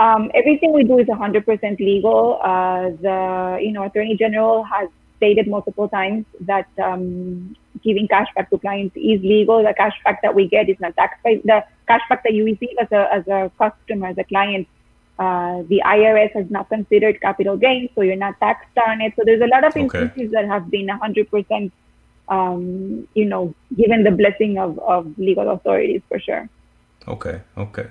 um, 0.00 0.30
everything 0.34 0.72
we 0.72 0.82
do 0.82 0.98
is 0.98 1.06
100% 1.06 1.78
legal. 1.78 2.40
Uh, 2.42 2.90
the 3.06 3.58
you 3.60 3.70
know 3.70 3.84
attorney 3.84 4.16
general 4.16 4.64
has 4.64 4.88
stated 5.18 5.46
multiple 5.46 5.88
times 5.88 6.24
that 6.40 6.66
um, 6.82 7.54
giving 7.84 8.08
cashback 8.08 8.48
to 8.48 8.58
clients 8.58 8.96
is 8.96 9.20
legal. 9.20 9.62
The 9.62 9.74
cashback 9.78 10.22
that 10.22 10.34
we 10.34 10.48
get 10.48 10.70
is 10.70 10.80
not 10.80 10.96
taxed 10.96 11.22
by 11.22 11.40
the 11.44 11.62
cashback 11.86 12.22
that 12.24 12.32
you 12.32 12.44
receive 12.46 12.76
as 12.80 12.90
a 12.90 13.12
as 13.12 13.28
a 13.28 13.52
customer 13.58 14.08
as 14.08 14.18
a 14.18 14.24
client. 14.24 14.66
Uh, 15.18 15.64
the 15.68 15.82
IRS 15.84 16.32
has 16.32 16.50
not 16.50 16.70
considered 16.70 17.20
capital 17.20 17.58
gains, 17.58 17.90
so 17.94 18.00
you're 18.00 18.16
not 18.16 18.40
taxed 18.40 18.78
on 18.88 19.02
it. 19.02 19.12
So 19.16 19.22
there's 19.26 19.42
a 19.42 19.48
lot 19.48 19.64
of 19.64 19.76
instances 19.76 20.16
okay. 20.16 20.32
that 20.32 20.46
have 20.48 20.70
been 20.70 20.86
100%, 20.86 21.70
um, 22.28 23.06
you 23.12 23.26
know, 23.26 23.54
given 23.76 24.02
the 24.02 24.12
blessing 24.12 24.56
of, 24.56 24.78
of 24.78 25.18
legal 25.18 25.50
authorities 25.50 26.00
for 26.08 26.18
sure. 26.18 26.48
Okay, 27.06 27.42
okay. 27.58 27.88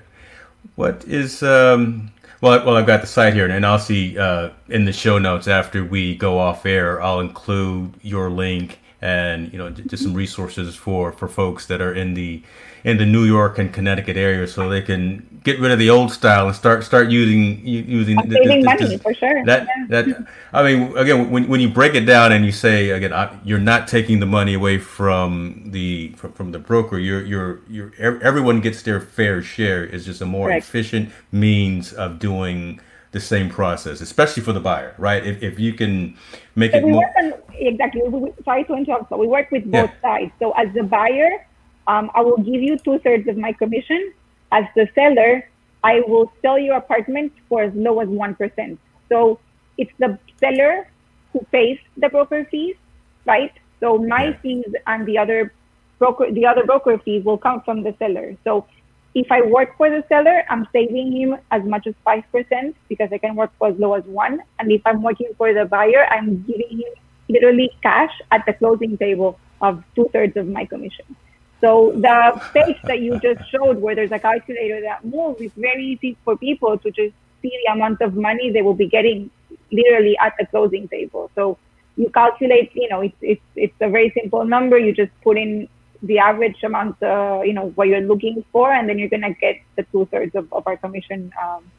What 0.76 1.04
is 1.04 1.42
um, 1.42 2.10
well? 2.40 2.64
Well, 2.64 2.76
I've 2.76 2.86
got 2.86 3.00
the 3.00 3.06
site 3.06 3.34
here, 3.34 3.48
and 3.48 3.66
I'll 3.66 3.78
see 3.78 4.18
uh, 4.18 4.50
in 4.68 4.84
the 4.84 4.92
show 4.92 5.18
notes 5.18 5.48
after 5.48 5.84
we 5.84 6.16
go 6.16 6.38
off 6.38 6.64
air. 6.64 7.02
I'll 7.02 7.20
include 7.20 7.94
your 8.02 8.30
link 8.30 8.78
and 9.02 9.52
you 9.52 9.58
know 9.58 9.70
just 9.70 10.02
some 10.02 10.14
resources 10.14 10.74
for 10.76 11.12
for 11.12 11.28
folks 11.28 11.66
that 11.66 11.80
are 11.80 11.94
in 11.94 12.14
the 12.14 12.42
in 12.84 12.96
the 12.96 13.04
New 13.04 13.24
York 13.24 13.58
and 13.58 13.72
Connecticut 13.72 14.16
area, 14.16 14.46
so 14.46 14.68
they 14.68 14.80
can 14.80 15.40
get 15.44 15.58
rid 15.60 15.70
of 15.70 15.78
the 15.78 15.90
old 15.90 16.12
style 16.12 16.46
and 16.46 16.56
start 16.56 16.84
start 16.84 17.10
using 17.10 17.64
using 17.66 18.16
the, 18.16 18.34
saving 18.34 18.64
money 18.64 18.86
this, 18.86 19.02
for 19.02 19.14
sure. 19.14 19.44
That 19.44 19.66
yeah. 19.66 20.02
that 20.02 20.26
I 20.52 20.62
mean, 20.62 20.96
again, 20.96 21.30
when 21.30 21.48
when 21.48 21.60
you 21.60 21.68
break 21.68 21.94
it 21.94 22.06
down 22.06 22.32
and 22.32 22.44
you 22.44 22.52
say 22.52 22.90
again, 22.90 23.12
I, 23.12 23.38
you're 23.44 23.58
not 23.58 23.88
taking 23.88 24.20
the 24.20 24.26
money 24.26 24.54
away 24.54 24.78
from 24.78 25.70
the 25.70 26.12
from, 26.16 26.32
from, 26.32 26.52
the 26.52 26.58
broker. 26.58 26.98
You're 26.98 27.24
you're 27.24 27.60
you're 27.68 27.92
everyone 28.00 28.60
gets 28.60 28.82
their 28.82 29.00
fair 29.00 29.42
share. 29.42 29.84
It's 29.84 30.04
just 30.04 30.20
a 30.20 30.26
more 30.26 30.50
efficient 30.50 31.10
means 31.32 31.92
of 31.92 32.18
doing 32.18 32.80
the 33.12 33.20
same 33.20 33.48
process, 33.48 34.00
especially 34.00 34.42
for 34.42 34.52
the 34.52 34.60
buyer, 34.60 34.94
right? 34.98 35.26
If, 35.26 35.42
if 35.42 35.58
you 35.58 35.74
can 35.74 36.16
make 36.54 36.72
so 36.72 36.78
it 36.78 36.86
more. 36.86 37.04
On, 37.18 37.34
exactly. 37.54 38.02
We, 38.02 38.32
sorry 38.44 38.64
to 38.64 38.74
interrupt, 38.74 39.10
but 39.10 39.18
we 39.18 39.26
work 39.26 39.50
with 39.50 39.64
both 39.64 39.90
yeah. 39.90 40.02
sides. 40.02 40.32
So 40.38 40.52
as 40.52 40.72
the 40.74 40.84
buyer, 40.84 41.46
um, 41.86 42.10
I 42.14 42.20
will 42.20 42.38
give 42.38 42.62
you 42.62 42.78
two 42.78 42.98
thirds 43.00 43.26
of 43.28 43.36
my 43.36 43.52
commission. 43.52 44.12
As 44.52 44.64
the 44.76 44.88
seller, 44.94 45.48
I 45.82 46.00
will 46.06 46.32
sell 46.42 46.58
your 46.58 46.76
apartment 46.76 47.32
for 47.48 47.62
as 47.62 47.74
low 47.74 48.00
as 48.00 48.08
1%. 48.08 48.78
So 49.08 49.40
it's 49.76 49.92
the 49.98 50.18
seller 50.38 50.88
who 51.32 51.40
pays 51.50 51.78
the 51.96 52.08
broker 52.08 52.44
fees, 52.50 52.76
right? 53.24 53.52
So 53.80 53.98
my 53.98 54.34
fees 54.42 54.66
and 54.86 55.06
the 55.06 55.18
other 55.18 55.52
broker, 55.98 56.30
the 56.30 56.46
other 56.46 56.64
broker 56.64 56.98
fees 56.98 57.24
will 57.24 57.38
come 57.38 57.62
from 57.62 57.82
the 57.82 57.94
seller. 57.98 58.36
So 58.44 58.66
if 59.14 59.30
I 59.30 59.42
work 59.42 59.76
for 59.76 59.90
the 59.90 60.04
seller, 60.08 60.44
I'm 60.48 60.66
saving 60.72 61.12
him 61.12 61.36
as 61.50 61.64
much 61.64 61.86
as 61.86 61.94
5% 62.06 62.74
because 62.88 63.12
I 63.12 63.18
can 63.18 63.34
work 63.34 63.50
for 63.58 63.68
as 63.68 63.78
low 63.78 63.94
as 63.94 64.04
one. 64.04 64.40
And 64.58 64.70
if 64.70 64.82
I'm 64.86 65.02
working 65.02 65.30
for 65.36 65.52
the 65.52 65.64
buyer, 65.64 66.06
I'm 66.10 66.42
giving 66.42 66.78
him 66.78 66.92
literally 67.28 67.70
cash 67.82 68.12
at 68.30 68.46
the 68.46 68.52
closing 68.52 68.96
table 68.96 69.38
of 69.60 69.82
two 69.94 70.08
thirds 70.12 70.36
of 70.36 70.46
my 70.46 70.64
commission. 70.64 71.16
So 71.60 71.92
the 71.94 72.40
page 72.54 72.78
that 72.84 73.00
you 73.00 73.18
just 73.20 73.48
showed 73.50 73.80
where 73.80 73.94
there's 73.94 74.12
a 74.12 74.18
calculator 74.18 74.80
that 74.82 75.04
moves 75.04 75.40
is 75.40 75.52
very 75.56 75.84
easy 75.84 76.16
for 76.24 76.36
people 76.36 76.78
to 76.78 76.90
just 76.90 77.14
see 77.42 77.52
the 77.64 77.72
amount 77.72 78.00
of 78.00 78.16
money 78.16 78.50
they 78.50 78.62
will 78.62 78.74
be 78.74 78.86
getting 78.86 79.30
literally 79.70 80.16
at 80.18 80.34
the 80.38 80.46
closing 80.46 80.88
table. 80.88 81.30
So 81.34 81.58
you 81.96 82.08
calculate, 82.10 82.70
you 82.74 82.88
know, 82.88 83.00
it's 83.02 83.16
it's 83.20 83.42
it's 83.56 83.74
a 83.80 83.90
very 83.90 84.10
simple 84.10 84.44
number. 84.44 84.78
You 84.78 84.92
just 84.92 85.12
put 85.22 85.36
in 85.36 85.68
the 86.02 86.18
average 86.18 86.62
amount, 86.62 87.02
uh, 87.02 87.40
you 87.44 87.52
know, 87.52 87.70
what 87.74 87.88
you're 87.88 88.00
looking 88.00 88.44
for, 88.52 88.72
and 88.72 88.88
then 88.88 88.98
you're 88.98 89.08
gonna 89.08 89.34
get 89.34 89.60
the 89.76 89.82
two 89.92 90.06
thirds 90.10 90.34
of, 90.34 90.52
of 90.52 90.66
our 90.66 90.76
commission, 90.76 91.32
um, 91.42 91.70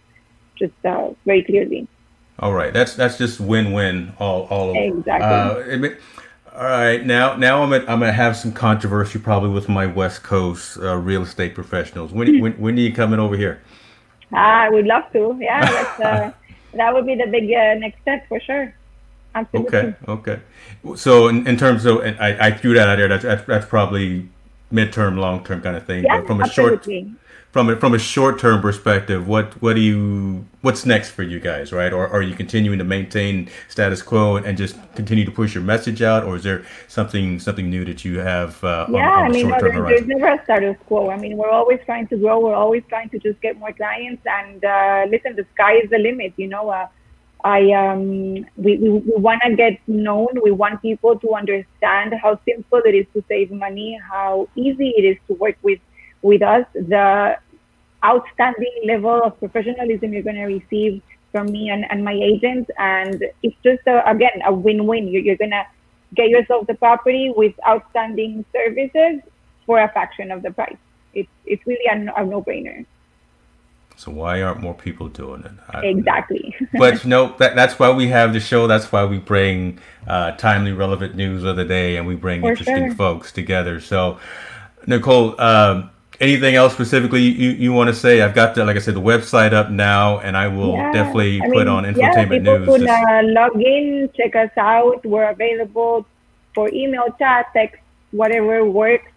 just 0.57 0.73
uh, 0.85 1.09
very 1.25 1.43
clearly. 1.43 1.87
All 2.39 2.53
right, 2.53 2.73
that's 2.73 2.95
that's 2.95 3.17
just 3.17 3.39
win-win 3.39 4.13
all 4.19 4.43
all 4.49 4.69
over. 4.69 4.79
Exactly. 4.79 5.89
Uh, 5.89 5.95
all 6.55 6.63
right, 6.63 7.05
now 7.05 7.35
now 7.35 7.63
I'm 7.63 7.69
gonna, 7.69 7.85
I'm 7.87 7.99
gonna 7.99 8.11
have 8.11 8.35
some 8.35 8.51
controversy 8.51 9.19
probably 9.19 9.49
with 9.49 9.69
my 9.69 9.85
West 9.85 10.23
Coast 10.23 10.77
uh, 10.77 10.97
real 10.97 11.23
estate 11.23 11.55
professionals. 11.55 12.11
When 12.11 12.39
when 12.39 12.53
when 12.53 12.77
are 12.77 12.81
you 12.81 12.93
coming 12.93 13.19
over 13.19 13.37
here? 13.37 13.61
Ah, 14.33 14.63
I 14.63 14.69
would 14.69 14.85
love 14.85 15.03
to. 15.13 15.37
Yeah, 15.39 15.61
that's, 15.61 15.99
uh, 15.99 16.31
that 16.73 16.93
would 16.93 17.05
be 17.05 17.15
the 17.15 17.27
big 17.27 17.51
uh, 17.51 17.75
next 17.75 18.01
step 18.01 18.27
for 18.27 18.39
sure. 18.39 18.73
Absolutely. 19.33 19.77
Okay, 19.77 19.95
okay. 20.07 20.39
So 20.95 21.27
in, 21.27 21.47
in 21.47 21.57
terms 21.57 21.85
of, 21.85 21.99
and 21.99 22.19
I, 22.19 22.47
I 22.47 22.51
threw 22.51 22.73
that 22.73 22.87
out 22.87 22.97
there. 22.97 23.07
That's, 23.07 23.23
that's 23.23 23.45
that's 23.45 23.65
probably 23.65 24.29
midterm, 24.71 25.17
long 25.17 25.43
term 25.43 25.61
kind 25.61 25.75
of 25.75 25.85
thing. 25.85 26.03
Yeah, 26.03 26.19
but 26.19 26.27
from 26.27 26.41
a 26.41 26.43
absolutely. 26.45 27.03
short 27.03 27.17
from 27.51 27.69
a, 27.69 27.75
from 27.75 27.93
a 27.93 27.99
short 27.99 28.39
term 28.39 28.61
perspective, 28.61 29.27
what 29.27 29.61
what 29.61 29.73
do 29.73 29.81
you 29.81 30.45
what's 30.61 30.85
next 30.85 31.09
for 31.09 31.23
you 31.23 31.39
guys, 31.39 31.73
right? 31.73 31.91
Or 31.91 32.07
are 32.07 32.21
you 32.21 32.33
continuing 32.33 32.77
to 32.79 32.85
maintain 32.85 33.49
status 33.67 34.01
quo 34.01 34.37
and, 34.37 34.57
just 34.57 34.77
continue 34.95 35.25
to 35.25 35.31
push 35.31 35.53
your 35.53 35.63
message 35.63 36.01
out, 36.01 36.23
or 36.23 36.35
is 36.37 36.43
there 36.43 36.65
something 36.87 37.39
something 37.39 37.69
new 37.69 37.83
that 37.85 38.05
you 38.05 38.19
have 38.19 38.63
uh, 38.63 38.85
Yeah, 38.89 38.99
on, 38.99 39.05
on 39.05 39.25
I 39.25 39.27
the 39.27 39.33
mean, 39.33 39.47
short 39.47 39.51
no, 39.51 39.59
term 39.59 39.61
there's, 39.61 39.75
horizon? 39.75 40.07
there's 40.07 40.21
never 40.21 40.41
a 40.41 40.43
status 40.43 40.77
quo. 40.85 41.09
I 41.09 41.17
mean, 41.17 41.35
we're 41.35 41.49
always 41.49 41.79
trying 41.85 42.07
to 42.07 42.17
grow. 42.17 42.39
We're 42.39 42.55
always 42.55 42.83
trying 42.87 43.09
to 43.09 43.19
just 43.19 43.41
get 43.41 43.59
more 43.59 43.73
clients. 43.73 44.23
And 44.25 44.63
uh, 44.63 45.05
listen, 45.09 45.35
the 45.35 45.45
sky 45.53 45.75
is 45.75 45.89
the 45.89 45.97
limit. 45.97 46.33
You 46.37 46.47
know, 46.47 46.69
uh, 46.69 46.87
I 47.43 47.71
um, 47.71 48.45
we 48.57 48.77
we, 48.77 48.89
we 48.89 49.13
want 49.15 49.41
to 49.45 49.55
get 49.55 49.79
known. 49.87 50.29
We 50.43 50.51
want 50.51 50.81
people 50.81 51.17
to 51.19 51.35
understand 51.35 52.13
how 52.21 52.39
simple 52.47 52.81
it 52.85 52.95
is 52.95 53.07
to 53.13 53.23
save 53.27 53.51
money, 53.51 53.99
how 54.09 54.47
easy 54.55 54.93
it 54.97 55.03
is 55.03 55.17
to 55.27 55.33
work 55.35 55.57
with 55.61 55.79
with 56.21 56.41
us. 56.41 56.65
The 56.73 57.37
outstanding 58.03 58.81
level 58.85 59.21
of 59.23 59.39
professionalism 59.39 60.13
you're 60.13 60.23
going 60.23 60.35
to 60.35 60.45
receive 60.45 61.01
from 61.31 61.51
me 61.51 61.69
and, 61.69 61.85
and 61.89 62.03
my 62.03 62.13
agents. 62.13 62.69
And 62.77 63.23
it's 63.43 63.55
just, 63.63 63.81
a, 63.87 64.07
again, 64.09 64.41
a 64.45 64.53
win 64.53 64.85
win. 64.85 65.07
You're, 65.07 65.21
you're 65.21 65.37
going 65.37 65.51
to 65.51 65.65
get 66.15 66.29
yourself 66.29 66.67
the 66.67 66.73
property 66.73 67.31
with 67.35 67.53
outstanding 67.67 68.43
services 68.51 69.21
for 69.65 69.79
a 69.79 69.91
fraction 69.91 70.31
of 70.31 70.43
the 70.43 70.51
price. 70.51 70.77
It's, 71.13 71.29
it's 71.45 71.65
really 71.65 71.85
a, 71.89 72.21
a 72.21 72.25
no 72.25 72.41
brainer. 72.41 72.85
So 74.01 74.11
why 74.11 74.41
aren't 74.41 74.61
more 74.61 74.73
people 74.73 75.09
doing 75.09 75.43
it? 75.43 75.51
I- 75.69 75.85
Exactly. 75.85 76.55
but 76.73 77.05
know 77.05 77.35
that 77.37 77.55
that's 77.55 77.77
why 77.77 77.91
we 77.91 78.07
have 78.07 78.33
the 78.33 78.39
show. 78.39 78.65
That's 78.65 78.91
why 78.91 79.05
we 79.05 79.19
bring 79.19 79.79
uh, 80.07 80.31
timely, 80.31 80.71
relevant 80.71 81.15
news 81.15 81.43
of 81.43 81.55
the 81.55 81.65
day, 81.65 81.97
and 81.97 82.07
we 82.07 82.15
bring 82.15 82.41
For 82.41 82.49
interesting 82.49 82.87
sure. 82.87 82.95
folks 82.95 83.31
together. 83.31 83.79
So, 83.79 84.17
Nicole, 84.87 85.39
um, 85.39 85.91
anything 86.19 86.55
else 86.55 86.73
specifically 86.73 87.21
you, 87.21 87.51
you 87.51 87.73
want 87.73 87.89
to 87.89 87.93
say? 87.95 88.21
I've 88.21 88.33
got 88.33 88.55
the 88.55 88.65
like 88.65 88.75
I 88.75 88.79
said 88.79 88.95
the 88.95 89.01
website 89.01 89.53
up 89.53 89.69
now, 89.69 90.19
and 90.19 90.35
I 90.35 90.47
will 90.47 90.77
Yeah, 90.77 90.91
definitely 90.91 91.43
I 91.43 91.47
put 91.53 91.67
mean, 91.67 91.67
on 91.67 91.83
yeah, 91.95 92.11
infotainment 92.15 92.29
people 92.29 92.59
news. 92.59 92.65
could 92.65 92.87
uh, 92.87 93.21
log 93.23 93.61
in, 93.61 94.09
check 94.17 94.35
us 94.35 94.51
out. 94.57 95.05
We're 95.05 95.29
available 95.29 96.07
for 96.55 96.69
email, 96.73 97.05
chat, 97.19 97.47
text, 97.53 97.79
whatever 98.11 98.65
works. 98.65 99.10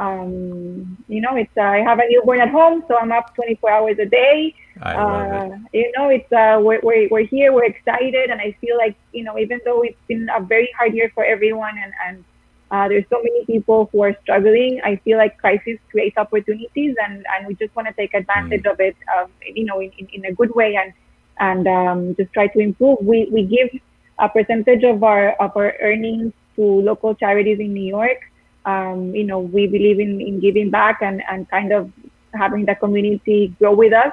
Um, 0.00 0.96
you 1.08 1.20
know, 1.20 1.36
it's 1.36 1.56
uh, 1.56 1.62
I 1.62 1.78
have 1.90 1.98
a 1.98 2.08
newborn 2.08 2.40
at 2.40 2.50
home, 2.50 2.82
so 2.88 2.96
I'm 2.98 3.12
up 3.12 3.34
24 3.34 3.70
hours 3.70 3.98
a 4.00 4.06
day. 4.06 4.54
I 4.80 4.96
love 4.96 5.30
Uh, 5.30 5.56
it. 5.72 5.78
you 5.80 5.92
know, 5.96 6.08
it's 6.08 6.32
uh, 6.32 6.58
we're, 6.66 6.80
we're 6.82 7.08
we're 7.12 7.26
here, 7.36 7.52
we're 7.52 7.66
excited, 7.74 8.30
and 8.30 8.40
I 8.40 8.52
feel 8.62 8.76
like 8.78 8.96
you 9.12 9.24
know, 9.24 9.38
even 9.38 9.60
though 9.66 9.82
it's 9.82 10.02
been 10.08 10.28
a 10.34 10.40
very 10.40 10.70
hard 10.78 10.94
year 10.94 11.10
for 11.14 11.24
everyone, 11.24 11.76
and 11.84 11.92
and 12.06 12.24
uh, 12.70 12.88
there's 12.88 13.04
so 13.10 13.18
many 13.22 13.44
people 13.46 13.88
who 13.92 14.02
are 14.02 14.16
struggling, 14.22 14.80
I 14.84 14.96
feel 15.04 15.18
like 15.18 15.38
crisis 15.38 15.78
creates 15.90 16.16
opportunities, 16.16 16.94
and 17.04 17.26
and 17.36 17.46
we 17.46 17.54
just 17.56 17.74
want 17.76 17.88
to 17.88 17.94
take 17.94 18.14
advantage 18.14 18.64
of 18.66 18.80
it, 18.80 18.96
um, 19.16 19.28
you 19.44 19.64
know, 19.66 19.80
in, 19.80 19.92
in, 19.98 20.08
in 20.14 20.24
a 20.24 20.32
good 20.32 20.54
way, 20.54 20.76
and 20.76 20.92
and 21.40 21.66
um, 21.68 22.14
just 22.16 22.32
try 22.32 22.46
to 22.48 22.58
improve. 22.58 22.98
We 23.02 23.28
we 23.30 23.42
give 23.44 23.70
a 24.18 24.28
percentage 24.28 24.84
of 24.84 25.02
our 25.04 25.32
of 25.44 25.56
our 25.56 25.74
earnings 25.82 26.32
to 26.56 26.62
local 26.62 27.14
charities 27.14 27.60
in 27.60 27.74
New 27.74 27.84
York. 27.98 28.20
Um, 28.64 29.14
you 29.14 29.24
know, 29.24 29.40
we 29.40 29.66
believe 29.66 30.00
in, 30.00 30.20
in 30.20 30.40
giving 30.40 30.70
back 30.70 31.00
and, 31.00 31.22
and 31.30 31.48
kind 31.48 31.72
of 31.72 31.90
having 32.34 32.66
the 32.66 32.74
community 32.74 33.54
grow 33.58 33.74
with 33.74 33.92
us. 33.92 34.12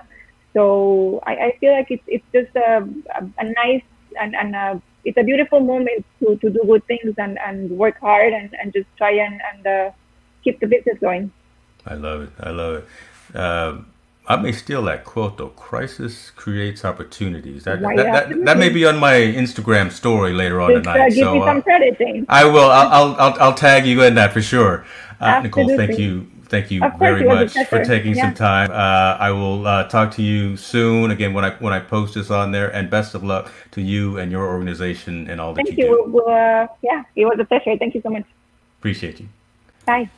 So 0.54 1.22
I, 1.26 1.36
I 1.36 1.58
feel 1.60 1.74
like 1.74 1.92
it's 1.92 2.04
it's 2.08 2.26
just 2.34 2.56
a, 2.56 2.88
a, 3.16 3.30
a 3.38 3.44
nice 3.44 3.84
and, 4.20 4.36
and 4.36 4.56
a, 4.56 4.82
it's 5.06 5.18
a 5.18 5.24
beautiful 5.24 5.60
moment 5.60 6.06
to, 6.20 6.36
to 6.38 6.50
do 6.50 6.62
good 6.66 6.86
things 6.88 7.14
and, 7.18 7.38
and 7.46 7.70
work 7.72 8.00
hard 8.00 8.34
and, 8.34 8.54
and 8.62 8.74
just 8.74 8.88
try 8.98 9.12
and, 9.12 9.40
and 9.54 9.68
uh, 9.68 9.92
keep 10.44 10.60
the 10.60 10.68
business 10.68 10.98
going. 11.00 11.32
I 11.86 11.94
love 11.94 12.22
it. 12.24 12.30
I 12.40 12.50
love 12.50 12.84
it. 12.84 13.36
Um, 13.36 13.88
I 14.30 14.36
may 14.36 14.52
steal 14.52 14.84
that 14.84 15.06
quote 15.06 15.38
though. 15.38 15.50
Crisis 15.50 16.32
creates 16.32 16.84
opportunities. 16.84 17.64
That 17.64 17.80
that, 17.82 17.96
that, 17.96 18.46
that 18.46 18.58
may 18.58 18.68
be 18.68 18.86
on 18.86 18.98
my 18.98 19.14
Instagram 19.14 19.90
story 19.92 20.34
later 20.34 20.60
on 20.60 20.72
Just 20.72 20.88
uh, 20.88 20.94
tonight. 20.94 21.10
give 21.10 21.24
so 21.24 21.34
me 21.36 21.42
uh, 21.42 21.62
credit, 21.62 21.98
James. 21.98 22.26
I 22.28 22.44
will. 22.44 22.70
I'll, 22.70 22.90
I'll, 22.90 23.16
I'll, 23.16 23.40
I'll 23.40 23.54
tag 23.54 23.86
you 23.86 24.04
in 24.04 24.16
that 24.16 24.34
for 24.34 24.42
sure. 24.42 24.86
Uh, 25.22 25.40
Nicole, 25.40 25.76
thank 25.78 25.98
you. 25.98 26.28
Thank 26.50 26.72
you 26.72 26.82
Of 26.82 26.98
very 26.98 27.24
it 27.24 27.28
was 27.28 27.56
a 27.56 27.60
much 27.60 27.68
for 27.68 27.84
taking 27.84 28.16
some 28.16 28.34
time. 28.34 28.72
Uh, 28.72 29.18
I 29.20 29.32
will 29.32 29.68
uh, 29.68 29.84
talk 29.90 30.12
to 30.14 30.24
you 30.24 30.56
soon 30.56 31.12
again 31.12 31.34
when 31.34 31.44
I 31.44 31.52
when 31.52 31.74
I 31.74 31.80
post 31.80 32.14
this 32.14 32.32
on 32.32 32.52
there. 32.52 32.74
And 32.74 32.90
best 32.90 33.16
of 33.16 33.24
luck 33.24 33.52
to 33.72 33.82
you 33.82 34.18
and 34.18 34.32
your 34.32 34.48
organization 34.48 35.30
and 35.30 35.42
all 35.42 35.54
that 35.54 35.66
Thank 35.66 35.78
you, 35.78 35.86
you. 35.86 36.04
We'll, 36.08 36.30
uh, 36.30 36.68
yeah, 36.82 37.04
it 37.16 37.26
was 37.26 37.38
a 37.40 37.46
pleasure. 37.46 37.78
Thank 37.78 37.96
you 37.96 38.02
so 38.02 38.10
much. 38.10 38.26
Appreciate 38.80 39.20
you. 39.20 39.28
Bye. 39.86 40.10